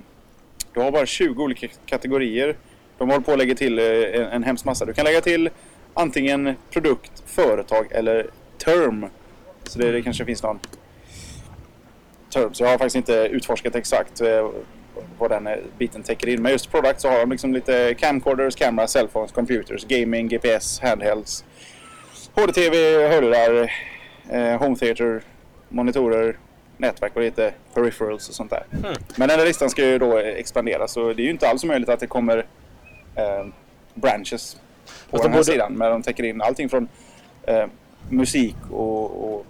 [0.75, 2.57] Du har bara 20 olika kategorier.
[2.99, 4.85] De håller på att lägga till eh, en, en hemsk massa.
[4.85, 5.51] Du kan lägga till
[5.95, 9.07] antingen produkt, företag eller term.
[9.65, 10.59] Så det, det kanske finns någon
[12.33, 12.55] term.
[12.55, 14.49] Så jag har faktiskt inte utforskat exakt eh,
[15.19, 16.43] vad den biten täcker in.
[16.43, 21.45] Men just product så har de liksom lite camcorders, cameras, cellphones, computers, gaming, GPS, handhelds,
[22.35, 22.77] HDTV,
[23.09, 23.73] hörlurar,
[24.31, 25.23] eh, home theater,
[25.69, 26.37] monitorer,
[26.77, 28.65] nätverk och lite peripherals och sånt där.
[28.71, 28.95] Hmm.
[29.17, 31.89] Men den här listan ska ju då expandera så det är ju inte alls möjligt
[31.89, 32.39] att det kommer
[33.15, 33.47] eh,
[33.95, 34.61] branches
[35.11, 35.73] på Fast den de här sidan.
[35.73, 36.89] Men de täcker in allting från
[37.43, 37.67] eh,
[38.09, 39.47] musik och, och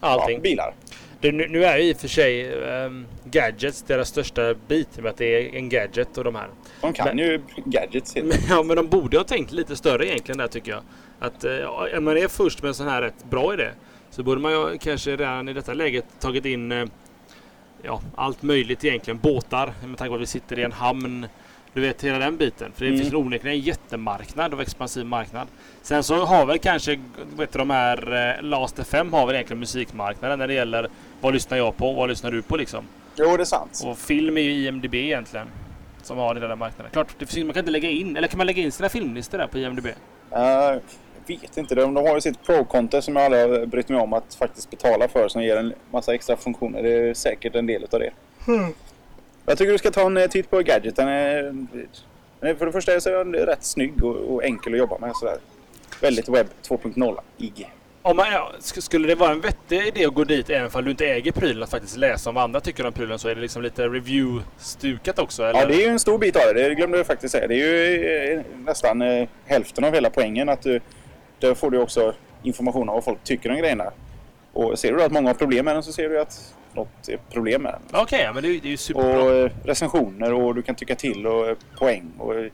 [0.00, 0.36] Allting.
[0.36, 0.74] Ja, bilar.
[1.20, 4.98] Det, nu, nu är ju i och för sig ehm, gadgets deras största bit.
[4.98, 6.48] Med att det är en gadget och de här.
[6.80, 8.16] De kan Men- ju gadgets.
[8.16, 10.82] Men, ja, men de borde ha tänkt lite större egentligen där tycker jag.
[11.18, 13.68] Att eh, ja, om man är först med en sån här rätt bra idé
[14.10, 16.84] så borde man ju kanske redan i detta läget tagit in eh,
[17.82, 19.18] ja, allt möjligt egentligen.
[19.18, 21.26] Båtar med tanke på att vi sitter i en hamn.
[21.74, 22.72] Du vet hela den biten.
[22.74, 23.00] För det Mm.
[23.00, 25.46] finns onekligen en jättemarknad och expansiv marknad.
[25.82, 26.98] Sen så har väl kanske
[27.36, 30.88] vet du, de här eh, Last FM har väl egentligen musikmarknaden när det gäller
[31.20, 32.84] vad lyssnar jag på vad lyssnar du på liksom.
[33.16, 33.82] Jo, det är sant.
[33.86, 35.46] Och film är ju IMDB egentligen.
[36.02, 36.92] Som har den där marknaden.
[36.92, 39.38] Klart, det finns, man kan inte lägga in, eller kan man lägga in sina filmlistor
[39.38, 39.86] där på IMDB?
[39.86, 39.92] Eh,
[40.40, 40.80] jag
[41.26, 41.74] vet inte.
[41.74, 44.70] De, de har ju sitt Pro-konto som jag aldrig har brytt mig om att faktiskt
[44.70, 46.82] betala för som ger en massa extra funktioner.
[46.82, 48.10] Det är säkert en del av det.
[49.48, 50.96] Jag tycker du ska ta en eh, titt på Gadget.
[50.96, 54.78] Den är, den är, för det första så är den rätt snygg och, enkel att
[54.78, 55.16] jobba med.
[55.16, 55.36] Sådär.
[56.00, 57.66] Väldigt webb 2.0-ig.
[58.02, 60.84] Om man, ja, sk- skulle det vara en vettig idé att gå dit även om
[60.84, 63.34] du inte äger prylen att faktiskt läsa om vad andra tycker om prylen så är
[63.34, 65.42] det liksom lite review-stukat också?
[65.42, 65.60] Eller?
[65.60, 66.68] Ja, det är ju en stor bit av det.
[66.68, 67.46] Det glömde jag faktiskt säga.
[67.46, 70.48] Det är ju eh, nästan eh, hälften av hela poängen.
[70.48, 70.80] Att du,
[71.40, 73.92] där får du också information om vad folk tycker om grejerna.
[74.52, 77.08] Och ser du då att många har problem med den så ser du att något
[77.32, 78.00] problem med den.
[78.02, 79.22] Okej, ja, men det är, ju- superbra.
[79.22, 82.10] Och eh, recensioner och du kan tycka till och eh, poäng.
[82.18, 82.50] Och, eh,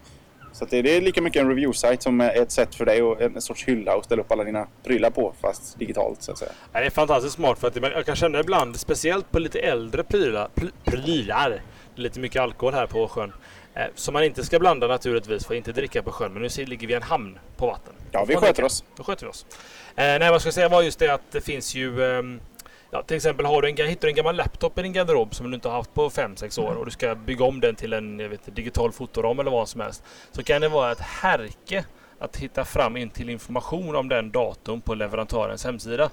[0.52, 3.40] så det, det är lika mycket en review-site som ett sätt för dig och en
[3.40, 6.50] sorts hylla att ställa upp alla dina prylar på fast digitalt så att säga.
[6.72, 10.04] Ja, det är fantastiskt smart för att jag kan känna ibland, speciellt på lite äldre
[10.04, 10.48] prylar,
[10.84, 11.62] prylar
[11.94, 13.32] lite mycket alkohol här på sjön,
[13.74, 16.66] eh, som man inte ska blanda naturligtvis, får inte dricka på sjön, men nu ser-
[16.66, 17.92] ligger vi i en hamn på vatten.
[18.12, 18.84] Ja, vi sköter oss.
[18.96, 19.46] Då sköter vi oss.
[19.50, 22.40] Eh, nej, vad jag ska säga var just det att det finns ju ehm,
[22.96, 25.50] Ja, till exempel har du en, hittar du en gammal laptop i din garderob som
[25.50, 28.18] du inte har haft på 5-6 år och du ska bygga om den till en
[28.18, 30.02] jag vet, digital fotoram eller vad som helst.
[30.32, 31.84] Så kan det vara ett härke
[32.18, 36.10] att hitta fram in till information om den datorn på leverantörens hemsida.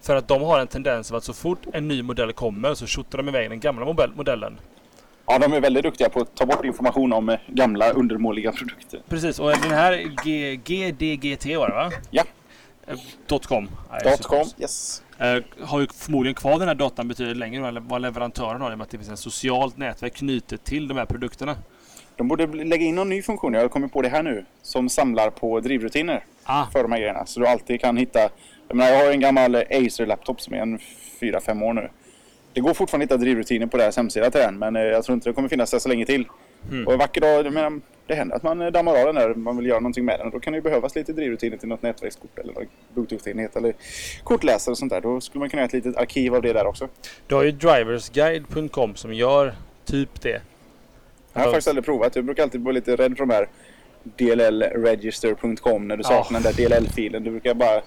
[0.00, 2.86] För att de har en tendens av att så fort en ny modell kommer så
[2.86, 4.58] skjuter de iväg den gamla modell- modellen.
[5.26, 9.00] Ja, de är väldigt duktiga på att ta bort information om eh, gamla undermåliga produkter.
[9.08, 9.92] Precis, och den här
[10.24, 11.90] G- GDGT var det va?
[12.10, 12.24] Ja,
[12.86, 12.94] Eh,
[13.26, 13.70] Dot .com.
[13.90, 14.46] Nej, dot så- .com.
[14.58, 15.01] Yes.
[15.22, 18.74] Eh, har ju förmodligen kvar den här datan betydligt längre än vad leverantören har i
[18.74, 21.56] och med att det finns ett socialt nätverk knutet till de här produkterna.
[22.16, 24.88] De borde lägga in någon ny funktion, jag har kommit på det här nu, som
[24.88, 27.26] samlar på drivrutiner Ah, för de här grejerna.
[27.26, 28.18] Så du alltid kan hitta...
[28.68, 30.78] Jag, menar, jag har en gammal Acer-laptop som är en
[31.20, 31.88] 4-5 år nu.
[32.52, 35.14] Det går fortfarande att hitta drivrutiner på deras hemsida till den, men eh, jag tror
[35.14, 36.26] inte det kommer finnas där så länge till.
[36.70, 36.86] Mm.
[36.86, 39.34] Och en vacker dag, jag menar, det händer att man eh, dammar av den där,
[39.34, 40.26] man vill göra någonting med den.
[40.26, 43.74] Och då kan det ju behövas lite drivrutiner till något nätverkskort eller någon bluetooth-enhet eller
[44.24, 45.00] kortläsare och sånt där.
[45.00, 46.88] Då skulle man kunna ha ett litet arkiv av det där också.
[47.26, 50.40] du har ju driversguide.com som gör typ det.
[51.32, 52.16] Jag har faktiskt aldrig provat.
[52.16, 53.48] Jag brukar alltid vara lite rädd för de här
[54.04, 56.08] dllregister.com när du Ja.
[56.08, 57.24] saknar den där DLL-filen.
[57.24, 57.82] Du brukar bara...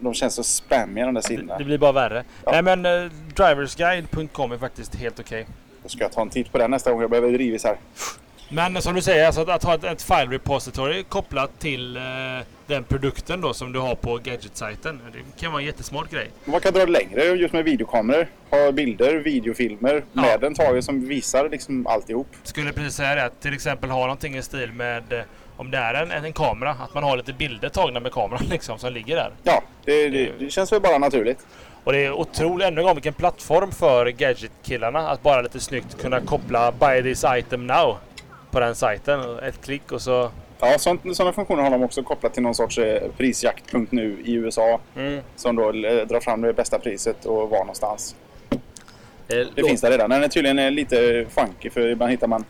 [0.00, 1.58] De känns så spammiga de där sidorna.
[1.58, 2.24] Det, blir bara värre.
[2.44, 2.52] Ja.
[2.52, 5.46] Nej men uh, driversguide.com är faktiskt helt okej.
[5.88, 7.76] Då ska jag ta en titt på den nästa gång jag behöver drivis här.
[8.50, 12.02] Men som du säger, alltså att, att ha ett, ett file repository kopplat till eh,
[12.66, 15.00] den produkten då som du har på Gadget-sajten.
[15.12, 16.30] Det kan vara en jättesmart grej.
[16.44, 18.26] Man kan dra det längre just med videokameror.
[18.50, 20.20] Ha bilder, videofilmer Ja.
[20.22, 22.28] med den taget som visar liksom alltihop.
[22.42, 25.20] Skulle precis säga det, att till exempel ha någonting i stil med eh,
[25.56, 28.78] om det är en, en kamera, att man har lite bilder tagna med kameran liksom
[28.78, 29.30] som ligger där.
[29.42, 31.46] Ja, det, det, det känns väl bara naturligt.
[31.84, 36.00] Och det är otroligt, ännu en gång, vilken plattform för Gadget-killarna att bara lite snyggt
[36.00, 37.96] kunna koppla Buy this item now
[38.50, 39.38] på den sajten.
[39.38, 40.30] Ett klick och så...
[40.60, 44.80] Ja, sådana funktioner har de också kopplat till någon sorts eh, prisjakt.nu i USA.
[44.96, 45.20] Mm.
[45.36, 48.16] Som då eh, drar fram det bästa priset och var någonstans.
[49.26, 50.10] Det, Det finns där redan.
[50.10, 52.44] Den är tydligen eh, lite funky för ibland hittar man...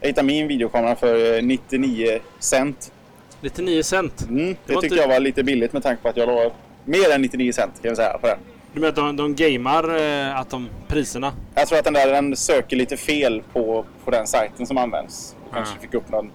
[0.00, 2.92] Jag hittade min videokamera för eh, 99 cent.
[3.40, 4.22] 99 cent.
[4.22, 6.50] Mm, det var tyckte inte- jag var lite billigt med tanke på att jag la
[6.84, 8.38] mer än 99 cent kan jag säga på den.
[8.74, 11.32] Du menar att de, de gamar eh, att de priserna?
[11.54, 15.36] Jag tror att den där den söker lite fel på, på den sajten som används.
[15.52, 15.80] Kanske Ja.
[15.80, 16.30] fick upp någon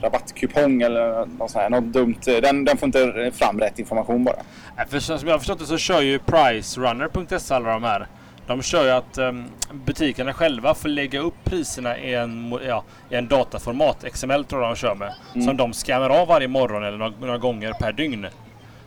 [0.00, 1.70] rabattkupong eller något sånt här.
[1.70, 2.16] Något dumt.
[2.24, 4.36] Den, den får inte fram rätt information bara.
[4.76, 8.06] Nej, För som jag har förstått det så kör ju PriceRunner.se alla de här.
[8.46, 13.14] De kör ju att um, butikerna själva får lägga upp priserna i en, ja, i
[13.14, 14.04] en dataformat.
[14.12, 15.14] XML tror jag de kör med.
[15.34, 15.46] Mm.
[15.46, 18.26] Som de scannar av varje morgon eller några, några gånger per dygn.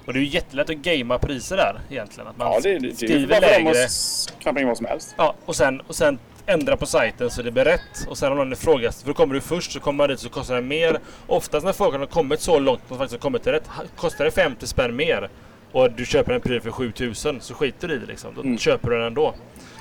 [0.08, 2.28] Och det är ju jättelätt att gamea priser där egentligen.
[2.28, 3.84] Att man Ja, det, det, det skriver för dem lägre.
[3.86, 5.16] att knappa in vad som helst.
[5.18, 8.08] Ja, och sen, och sen ändra på sajten så det blir rätt.
[8.10, 10.30] Och sen om någon ifrågasätter, för då kommer du först så kommer man dit så
[10.30, 11.00] kostar det mer.
[11.28, 14.32] Oftast när folk har kommit så långt och faktiskt har kommit till rätt, kostar det
[14.32, 15.30] 50 spänn mer
[15.72, 18.36] och du köper en pryl för 7000 så skiter du i det liksom.
[18.36, 18.58] Då Mm.
[18.58, 19.34] köper du den ändå.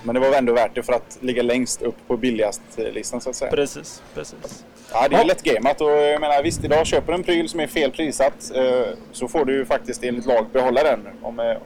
[0.04, 3.30] Men det var väl ändå värt det för att ligga längst upp på billigast-listan så
[3.30, 3.50] att säga.
[3.50, 4.64] Precis, precis.
[4.92, 5.24] Ja, det är Ja.
[5.24, 8.50] lätt gameat och jag menar visst idag köper du en pryl som är fel prissatt
[8.54, 11.56] eh, så får du ju faktiskt enligt lag behålla den om, eh,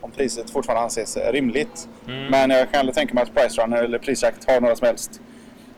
[0.00, 1.88] om priset fortfarande anses rimligt.
[2.08, 2.26] Mm.
[2.30, 5.20] Men jag kan aldrig tänka mig att Price Runner eller Prisjakt har några som helst.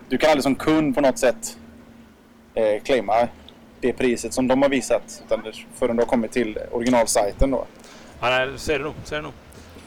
[0.08, 1.56] Du kan aldrig som kund på något sätt
[2.54, 3.28] eh, claima
[3.80, 5.42] det priset som de har visat utan
[5.74, 7.64] förrän du har kommit till originalsajten då.
[8.20, 8.94] Ja, nej, så är det nog.
[9.04, 9.32] Så är det nog.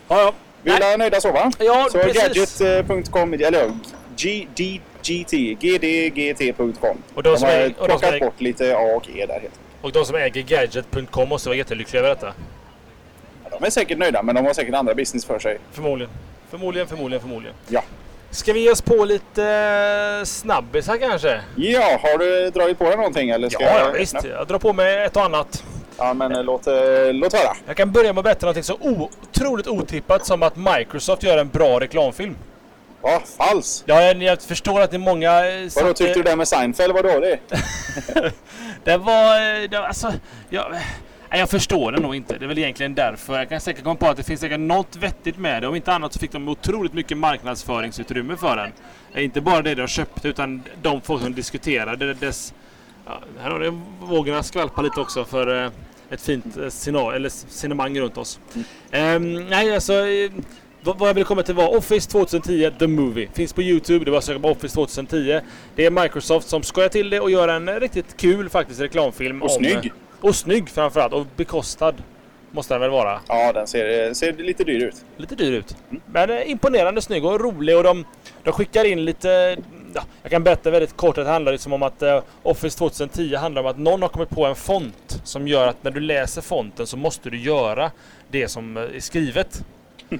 [0.07, 0.33] Ja, ja.
[0.63, 1.51] Vi är nöjda så va?
[1.59, 3.69] Ja, så gadget.com, eller ja,
[4.15, 6.97] GDGT, gdgt.com.
[7.13, 9.39] Och de har är- och de som plockat är- bort lite A och E där
[9.39, 12.33] helt Och de som äger Gadget.com måste vara jättelyckliga över detta.
[13.59, 15.57] De är säkert nöjda men de har säkert andra business för sig.
[15.71, 16.13] Förmodligen.
[16.49, 17.55] Förmodligen, förmodligen, förmodligen.
[17.69, 17.83] Ja.
[18.31, 19.43] Ska vi ge oss på lite
[20.19, 21.41] eh, snabbisar kanske?
[21.55, 24.15] Ja, har du dragit på dig någonting eller ska Ja, ja jag visst.
[24.15, 24.29] öppna?
[24.29, 25.63] Jag drar på mig ett och annat.
[25.97, 26.73] Ja, men eh, låt, eh,
[27.11, 27.55] låt höra.
[27.67, 31.49] Jag kan börja med att berätta något så otroligt otippat som att Microsoft gör en
[31.49, 32.35] bra reklamfilm.
[33.01, 33.83] Ja, falskt.
[33.87, 35.45] Ja, jag, jag förstår att det är många...
[35.49, 37.53] eh, Vadå, tyckte du det med Seinfeld var dåligt?
[38.83, 39.67] Det var...
[39.67, 40.13] Det var alltså...
[40.49, 40.65] Jag,
[41.29, 42.37] jag förstår det nog inte.
[42.37, 43.37] Det är väl egentligen därför.
[43.37, 45.67] Jag kan säkert komma på att det finns säkert något vettigt med det.
[45.67, 48.71] Om inte annat så fick de otroligt mycket marknadsföringsutrymme för den.
[49.23, 52.53] Inte bara det de köpte utan de folk som diskuterade dess...
[53.05, 55.71] Ja, här har det vågorna skvalpa lite också för eh,
[56.09, 58.39] ett fint eh, scenario, eller cinemang runt oss.
[58.91, 59.93] Ehm, nej, alltså...
[59.93, 60.31] eh,
[60.85, 63.29] vad jag ville komma till var Office 2010 The Movie.
[63.33, 64.05] Finns på Youtube.
[64.05, 65.39] Det var söka på Office 2010.
[65.75, 69.41] Det är Microsoft som skojar till det och gör en riktigt kul faktiskt reklamfilm.
[69.41, 69.93] Och om, snygg.
[70.21, 71.13] Och snygg framförallt.
[71.13, 71.93] Och bekostad.
[72.51, 73.19] Måste den väl vara.
[73.27, 75.05] Ja, den ser, ser lite dyr ut.
[75.17, 75.75] Lite dyr ut.
[76.11, 78.05] Men eh, imponerande snygg och rolig och de,
[78.43, 79.57] de skickar in lite...
[79.93, 83.35] Ja, jag kan berätta väldigt kort att det handlar liksom om att eh, Office 2010
[83.35, 86.41] handlar om att någon har kommit på en font som gör att när du läser
[86.41, 87.91] fonten så måste du göra
[88.31, 89.65] det som eh, är skrivet.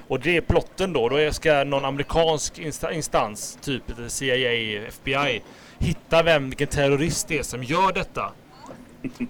[0.08, 1.08] Och det är plotten då.
[1.08, 5.42] Då ska någon amerikansk insta- instans, typ CIA, FBI,
[5.78, 8.32] hitta vem, vilken terrorist det är som gör detta.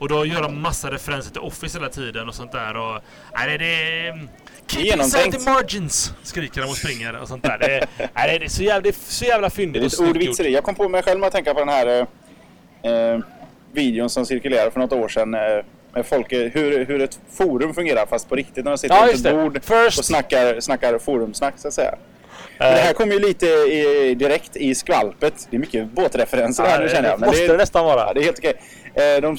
[0.01, 2.77] Och då gör de massa referenser till Office hela tiden och sånt där.
[2.77, 3.01] Och,
[3.35, 4.29] nej, det är...
[4.67, 5.27] Keep Genomtänkt.
[5.27, 6.13] inside the margins!
[6.23, 7.59] Skriker de och springer och sånt där.
[7.59, 10.03] Det är, nej, det är, så, jävla, det så jävla Det är fyndigt och lite
[10.11, 10.53] ordvitseri.
[10.55, 11.87] Jag kom på mig själv med att tänka på den här
[12.83, 13.19] eh, eh,
[13.73, 15.35] videon som cirkulerade för något år sedan.
[15.35, 15.41] Eh,
[15.95, 19.03] med folk, eh, hur, hur ett forum fungerar fast på riktigt när de sitter Ja,
[19.07, 19.33] runt ett det.
[19.33, 19.99] bord First.
[19.99, 21.95] och snackar, snackar forumsnack så att säga.
[22.59, 25.47] Men det här Eh, kommer ju lite i, direkt i skvalpet.
[25.51, 27.21] Det är mycket båtreferenser här nu känner jag.
[27.21, 28.01] det måste det nästan vara.
[28.01, 28.55] Ja, det är helt okej.
[28.95, 29.37] Eh, de,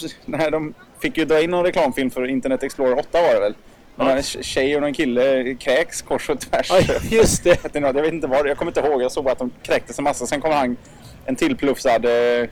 [0.51, 3.53] de fick ju dra in någon reklamfilm för Internet Explorer 8 var det väl?
[3.95, 4.12] Ja.
[4.12, 6.71] En tjej och en kille kräks kors och tvärs.
[6.71, 7.73] Oj, just det.
[7.73, 9.01] Jag vet inte vad, jag kommer inte ihåg.
[9.01, 10.27] Jag såg bara att de kräktes en massa.
[10.27, 10.77] Sen kom han,
[11.25, 12.49] en tillplufsad eh,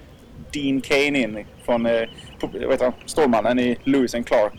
[0.53, 2.01] Dean Kane in från eh,
[2.51, 4.53] vet du, Stålmannen i Lewis and Clark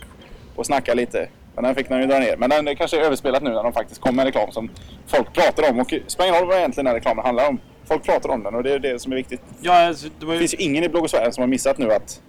[0.54, 1.28] och snackade lite.
[1.54, 2.36] Men den fick de ju dra ner.
[2.36, 4.70] Men den är kanske är överspelat nu när de faktiskt kom med reklam som
[5.06, 5.80] folk pratar om.
[5.80, 7.58] Och spelar ingen roll vad egentligen den reklamen handlar om.
[7.88, 9.40] Folk pratar om den och det är det som är viktigt.
[9.60, 11.92] Ja, alltså, det var Det ju finns ju ingen i bloggosfären som har missat nu
[11.92, 12.20] att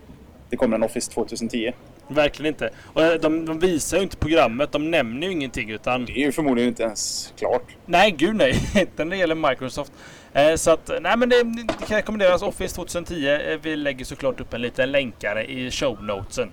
[0.50, 1.72] det kommer en Office 2010.
[2.08, 2.70] verkligen inte.
[2.94, 4.72] Och eh, de, de visar ju inte programmet.
[4.72, 6.06] De nämner ju ingenting utan...
[6.06, 7.64] Det är ju förmodligen inte ens klart.
[7.86, 8.56] Nej, gud nej.
[8.76, 9.92] Inte när det gäller Microsoft.
[10.34, 12.42] Eh, så att, nej men det, det kan rekommenderas.
[12.42, 13.28] Office 2010.
[13.28, 16.50] Eh, vi lägger såklart upp en liten länkare i show notesen.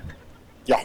[0.65, 0.81] Ja.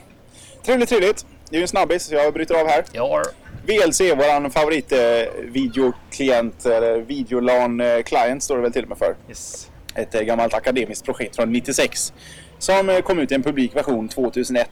[0.65, 1.25] Trevligt, trevligt.
[1.49, 2.83] Det är ju en snabbis så jag bryter av här.
[2.91, 3.23] Ja.
[3.65, 4.99] VLC, våran favorit eh,
[5.43, 9.15] videoklient, eller videolan eh, står det väl till och med för.
[9.29, 9.69] Yes.
[9.97, 12.13] Ett eh, gammalt akademiskt projekt från 96.
[12.59, 14.69] Som eh, kom ut i en publik version 2001.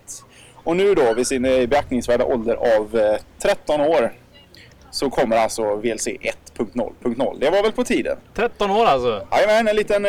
[0.54, 4.14] Och nu då vid sin eh, beaktningsvärda ålder av eh, 13 år
[4.92, 7.40] så kommer alltså VLC 1.0.0.
[7.40, 8.18] Det var väl på tiden.
[8.34, 9.28] 13 år alltså.
[9.32, 10.08] Jajamän, en liten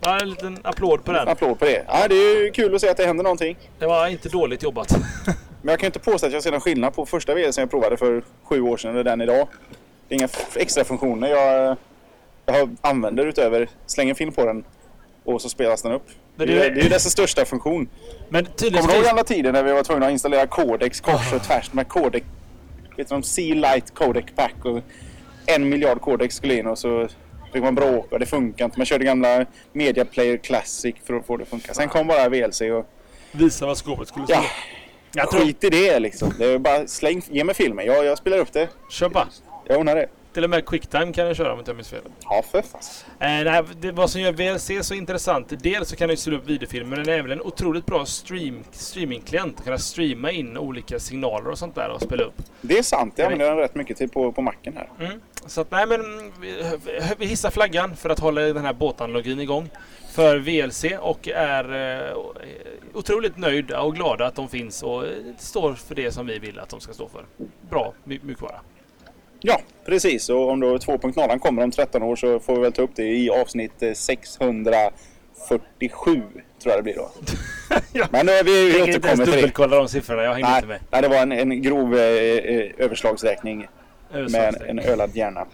[0.00, 1.28] Ja, en liten applåd på den.
[1.28, 1.84] applåd på det.
[1.88, 3.56] Ja, det är ju kul att se att det händer någonting.
[3.78, 4.96] Det var inte dåligt jobbat.
[5.62, 7.96] Men jag kan inte påstå att jag ser någon skillnad på första VLC jag provade
[7.96, 9.48] för sju år sedan och den idag.
[10.08, 11.76] Det är inga extra funktioner jag,
[12.48, 14.64] jag använder utöver slänger film på den
[15.24, 16.06] och så spelas den upp.
[16.36, 17.88] Det, Men är, det- det är ju dess största funktion.
[18.28, 18.80] Men tydligen...
[18.80, 21.72] Kommer du ihåg gamla tiden när vi var tvungna att installera codex kors och tvärs
[21.72, 22.22] med codec?
[22.96, 24.80] Vet du om C-Light codec pack och
[25.46, 27.08] en miljard codex skulle in och så
[27.52, 28.78] fick man bråka och det funkar inte.
[28.78, 31.74] Man körde gamla Media Player Classic för att få det att funka.
[31.74, 32.86] Sen kom bara VLC och
[33.32, 34.34] Visa vad skåpet skulle stå.
[34.34, 34.42] ja,
[35.14, 35.40] Jag tror...
[35.40, 36.32] skit i det liksom.
[36.38, 37.86] Det är bara släng, ge mig filmen.
[37.86, 38.68] Jag, jag spelar upp det.
[38.90, 39.28] Kör bara.
[39.66, 40.06] Jag ordnar det.
[40.38, 42.00] Till och med quicktime kan jag köra om inte jag minns fel.
[42.24, 43.06] Ja, för fast.
[43.08, 46.46] Eh, nej, det, vad som gör VLC så intressant, dels så kan du styra upp
[46.46, 49.64] videofilmer, men den är även en otroligt bra stream, streamingklient.
[49.64, 52.34] Kunna streama in olika signaler och sånt där och spela upp.
[52.60, 53.14] Det är sant.
[53.16, 55.06] Jag använder den rätt mycket till på, på macken här.
[55.06, 55.20] Mm.
[55.46, 56.62] Så att nej men vi,
[57.18, 59.70] vi hissar flaggan för att hålla den här båtanalogin igång.
[60.12, 62.16] För VLC och är eh,
[62.94, 66.58] otroligt nöjda och glada att de finns och eh, står för det som vi vill
[66.58, 67.24] att de ska stå för.
[67.70, 68.60] Bra mjukvara.
[69.40, 70.28] Ja, precis.
[70.28, 73.04] Och om då 2.0 kommer om 13 år så får vi väl ta upp det
[73.04, 76.22] i avsnitt eh, 647
[76.62, 77.10] tror jag det blir då.
[77.92, 78.06] Ja.
[78.10, 79.36] Men eh, vi, vi Jag inte ens återkommer till det.
[79.40, 80.80] dubbelkolla de siffrorna, jag hänger Nej, inte med.
[80.90, 83.66] nej, det var en, en grov eh, eh, överslagsräkning
[84.30, 85.46] med en, en ölad hjärna.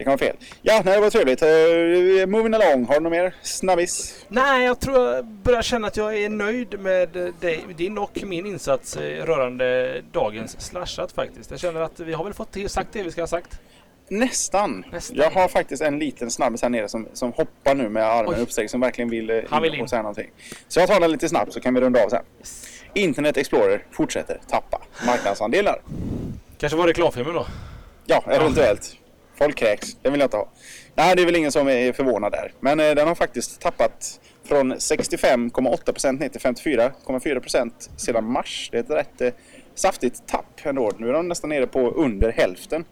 [0.00, 0.36] Det kan vara fel.
[0.62, 1.42] Ja, nej, det var trevligt.
[1.42, 2.84] Uh, moving along.
[2.84, 4.24] Har du något mer snabbis?
[4.28, 8.46] Nej, jag tror jag börjar känna att jag är nöjd med dig, din och min
[8.46, 11.50] insats eh, rörande dagens slashat faktiskt.
[11.50, 13.60] Jag känner att vi har väl fått till, sagt det vi ska ha sagt.
[14.08, 14.84] Nästan.
[14.92, 15.16] Nästan.
[15.16, 18.70] Jag har faktiskt en liten snabbis här nere som, som hoppar nu med armen uppsträckt
[18.70, 19.80] som verkligen vill, eh, Han vill in.
[19.82, 20.30] och säga någonting.
[20.68, 22.22] Så jag tar den lite snabbt så kan vi runda av sen.
[22.94, 25.82] Internet Explorer fortsätter tappa marknadsandelar.
[26.58, 27.46] Kanske var reklamfilmen då?
[28.06, 28.96] Ja, eventuellt.
[29.42, 29.96] Folk kräks.
[30.02, 30.48] den vill jag inte ha.
[30.94, 32.52] Nej, det är väl ingen som är förvånad där.
[32.60, 38.68] Men eh, den har faktiskt tappat från 65,8% ner till 54,4% sedan mars.
[38.72, 39.32] Det är ett rätt eh,
[39.74, 40.92] saftigt tapp ändå.
[40.98, 42.84] Nu är de nästan nere på under hälften.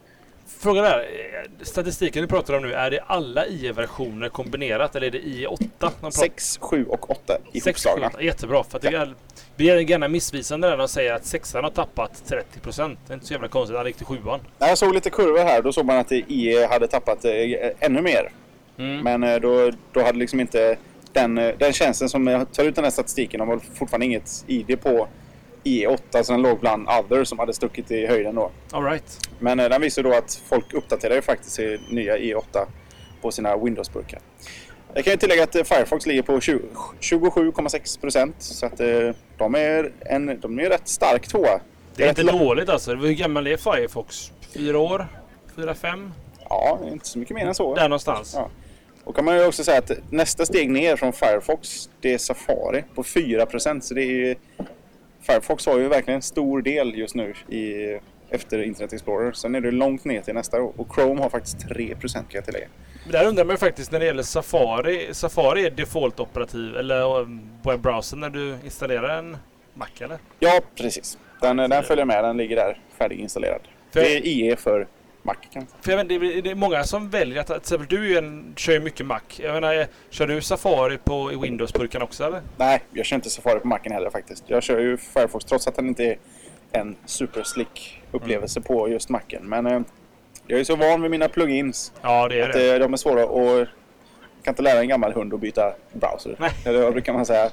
[0.61, 5.11] Frågan är, eh, statistiken du pratar om nu, är det alla IE-versioner kombinerat eller är
[5.11, 5.57] det IE8?
[5.59, 8.11] de pratar- 6, 7 och 8 Sex, ihopslagna.
[8.11, 9.15] sju, Jättebra, för det är,
[9.57, 12.97] blir gärna missvisande när de säger att sexan har tappat 30%.
[13.07, 14.41] Det är inte så jävla konstigt, han gick till sjuan.
[14.59, 17.33] När jag såg lite kurvor här då såg man att IE hade tappat eh,
[17.81, 18.31] ännu mer.
[18.79, 19.01] Mm.
[19.01, 20.77] Men eh, då, då hade liksom inte
[21.13, 25.09] den, den tjänsten som tar ut den här statistiken, de har fortfarande inget ID på
[25.69, 28.51] IE8 så den låg bland other som hade stuckit i höjden då.
[28.73, 29.29] All right.
[29.39, 31.59] Men eh, den visar då att folk uppdaterar ju faktiskt
[31.91, 32.67] nya IE8
[33.23, 34.19] på sina Windows-burkar.
[34.95, 36.61] Jag kan ju tillägga att eh, Firefox ligger på 20
[37.01, 41.61] 27,6% så att eh, de är en de är rätt stark tvåa.
[41.97, 42.95] Det är rätt inte lång- dåligt alltså.
[42.95, 44.33] Hur gammal är Firefox?
[44.55, 45.07] Fyra år?
[45.57, 46.13] Fyra, fem?
[46.49, 47.75] Ja, inte så mycket mer än så.
[47.75, 48.33] Där någonstans.
[48.37, 48.49] Ja.
[49.05, 52.85] Och kan man ju också säga att nästa steg ner från Firefox det är Safari
[52.95, 54.35] på 4% så det är ju,
[55.29, 57.99] Firefox har ju verkligen en stor del just nu i
[58.31, 59.33] efter Internet Explorer.
[59.33, 62.67] Sen är det långt ner till nästa och Chrome har faktiskt 3% kan jag tillägga.
[63.11, 65.09] Där undrar man faktiskt när det gäller Safari.
[65.15, 69.37] Safari är default operativ eller um, webbrowsern när du installerar en
[69.75, 70.19] Mac eller?
[70.39, 71.19] Ja, precis.
[71.41, 72.25] Den, den följer med.
[72.25, 73.61] Den ligger där färdiginstallerad.
[73.93, 74.87] För- Det är IE för
[75.29, 75.79] Mac kan jag säga.
[75.83, 78.19] För jag vet, det, är, det är många som väljer att, till exempel du är
[78.19, 79.21] en, kör ju mycket Mac.
[79.37, 82.43] Jag menar, kör du Safari på i Windows-burken också eller?
[82.57, 84.45] Nej, jag kör inte Safari på Macen heller faktiskt.
[84.47, 86.17] Jag kör ju Firefox trots att den inte är
[86.73, 89.43] en super slick upplevelse på just Macen.
[89.49, 89.81] Men eh,
[90.47, 92.73] jag är så van vid mina plugins Ja, det är att det.
[92.75, 93.67] eh, de är svåra och
[94.43, 96.37] kan inte lära en gammal hund att byta browser.
[96.39, 96.51] Nej.
[96.65, 97.51] Eller vad brukar man säga.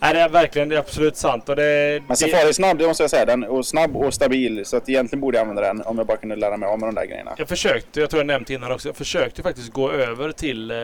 [0.00, 1.48] Nej, det är verkligen det är absolut sant.
[1.48, 3.24] Och det, Men det, Safari är snabb, det måste jag säga.
[3.24, 4.64] Den och snabb och stabil.
[4.64, 6.88] Så att egentligen borde jag använda den om jag bara kunde lära mig av med
[6.88, 7.34] de där grejerna.
[7.36, 10.76] Jag försökte, jag tror jag nämnt innan också, jag försökte faktiskt gå över till eh,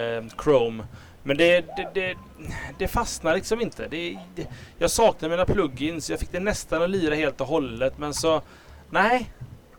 [0.43, 0.85] Chrome.
[1.23, 2.15] Men det, det, det,
[2.79, 3.89] det fastnar liksom inte.
[3.89, 4.47] Det, det,
[4.79, 8.43] jag saknar mina plugins, jag fick det nästan att lira helt och hållet men så...
[8.91, 9.31] Nej,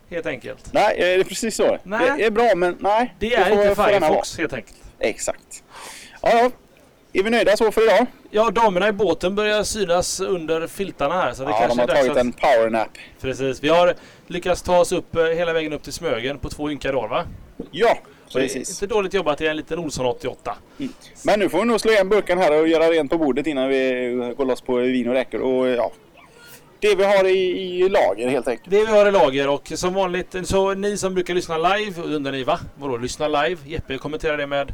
[0.09, 0.73] helt enkelt.
[0.73, 1.77] Nej, eh, det är precis så.
[1.83, 2.11] Nej.
[2.17, 3.15] Det är bra, men nej.
[3.19, 4.77] Det är inte Firefox helt enkelt.
[4.99, 5.63] Exakt.
[6.21, 6.51] Ja, ja.
[7.17, 8.05] Är vi nöjda så för idag?
[8.31, 11.87] Ja, damerna i båten börjar synas under filtarna här så det ja, de kanske har
[11.87, 12.17] är tagit att...
[12.17, 12.89] en powernap.
[13.21, 13.93] Precis, vi har
[14.27, 17.23] lyckats ta oss upp eh, hela vägen upp till Smögen på två ynka dagar va?
[17.71, 17.97] Ja,
[18.27, 18.81] Så det är precis.
[18.81, 20.55] inte dåligt jobbat i en liten Olsson 88.
[21.25, 23.69] Men nu får vi nog slå igen burken här och göra rent på bordet innan
[23.69, 25.41] vi går loss på vin och räkor.
[25.41, 25.91] Och ja,
[26.79, 28.69] det vi har i, i lager helt enkelt.
[28.69, 32.31] Det vi har i lager och som vanligt, så ni som brukar lyssna live, undrar
[32.31, 32.59] ni va?
[32.75, 33.61] Vadå lyssna live?
[33.65, 34.73] Jeppe kommenterar det med...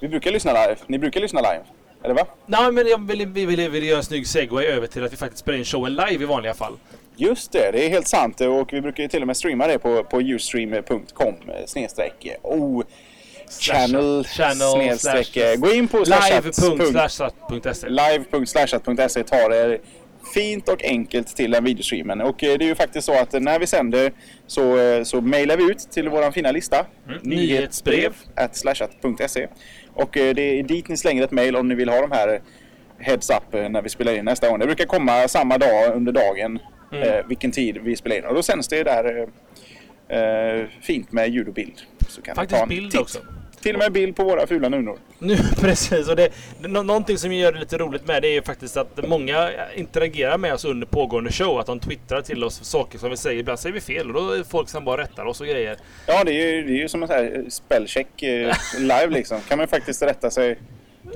[0.00, 0.76] Vi brukar lyssna live.
[0.86, 1.62] Ni brukar lyssna live.
[2.04, 2.26] Eller va?
[2.46, 5.16] Nej men jag vill, vi vill, vill göra en snygg segway över till att vi
[5.16, 6.72] faktiskt spelar in showen live i vanliga fall.
[7.16, 8.40] Just det, det är helt sant.
[8.40, 11.34] Och vi brukar ju till och med streama det på, på ustream.com
[11.66, 12.82] snedstreck o
[13.60, 16.44] channel, Channel snedstreck slash- gå in på slashat.
[16.44, 19.80] live.slashat.se live.slashat.se tar er
[20.34, 22.20] fint och enkelt till den videostreamen.
[22.20, 24.12] Och eh, det är ju faktiskt så att när vi sänder
[24.46, 26.86] så, eh, så mailar vi ut till våran fina lista.
[27.06, 27.18] Mm.
[27.22, 28.12] Nyhetsbrev.
[28.34, 29.48] at slashat.se.
[30.02, 32.40] Och eh, det är dit ni slänger ett mail om ni vill ha de här
[32.98, 34.58] heads up eh, när vi spelar in nästa gång.
[34.58, 36.58] Det brukar komma samma dag under dagen
[36.92, 37.08] Mm.
[37.08, 38.24] eh, vilken tid vi spelar in.
[38.24, 39.26] Och då sänds det där
[40.82, 41.74] fint med ljud och bild.
[42.08, 43.00] Så kan ni ta Faktiskt en bild titt.
[43.00, 43.18] också.
[43.62, 44.98] Till och med bild på våra fula nunnor.
[45.18, 46.28] Nu, precis, och det,
[46.62, 49.50] det, nå- någonting som gör det lite roligt med det är ju faktiskt att många
[49.76, 51.60] interagerar med oss under pågående show.
[51.60, 53.40] Att de twittrar till oss saker som vi säger.
[53.40, 55.76] Ibland säger vi fel och då är folk som bara rättar oss och grejer.
[56.06, 59.40] Ja, det är ju, det är ju som en sån här spellcheck eh, live liksom.
[59.48, 60.58] Kan man faktiskt rätta sig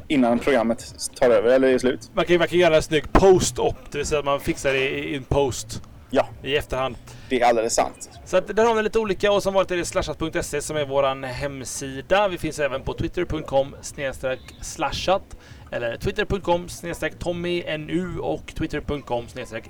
[0.09, 2.11] innan programmet tar över eller är slut.
[2.15, 4.91] Man kan man kan göra en snygg post-op, det vill säga att man fixar det
[4.91, 5.83] i en post
[6.15, 6.97] Ja, i efterhand.
[7.29, 8.11] det är alldeles sant.
[8.25, 10.85] Så att där har ni lite olika och som vanligt är det slashat.se som är
[10.85, 12.29] våran hemsida.
[12.29, 13.77] Vi finns även på twitter.com
[14.61, 15.37] slashat
[15.71, 16.69] eller twitter.com
[17.19, 19.27] tommynu och twitter.com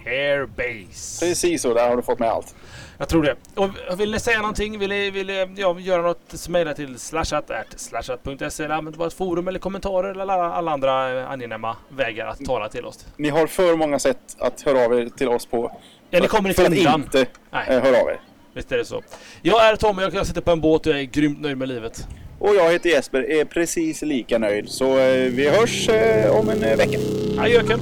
[0.06, 1.26] airbase.
[1.26, 2.54] Precis så, där har du fått med allt.
[2.98, 3.36] Jag tror det.
[3.54, 4.78] Och vill ni säga någonting?
[4.78, 9.12] Vill ni, vill ni ja, göra något så mejla till slashat slashat.se eller använd vårt
[9.12, 13.06] forum eller kommentarer eller alla, alla andra angenäma vägar att tala till oss.
[13.16, 15.80] Ni har för många sätt att höra av er till oss på.
[16.14, 17.00] Ja, ni kommer inte för att undan.
[17.02, 17.64] inte Nej.
[17.66, 18.20] höra av er.
[18.54, 19.02] Visst är det så.
[19.42, 21.68] Jag är Tommy och jag sitter på en båt och jag är grymt nöjd med
[21.68, 22.06] livet.
[22.38, 24.68] Och jag heter Jesper, är precis lika nöjd.
[24.68, 26.98] Så eh, vi hörs eh, om en eh, vecka.
[27.38, 27.80] Adjöken!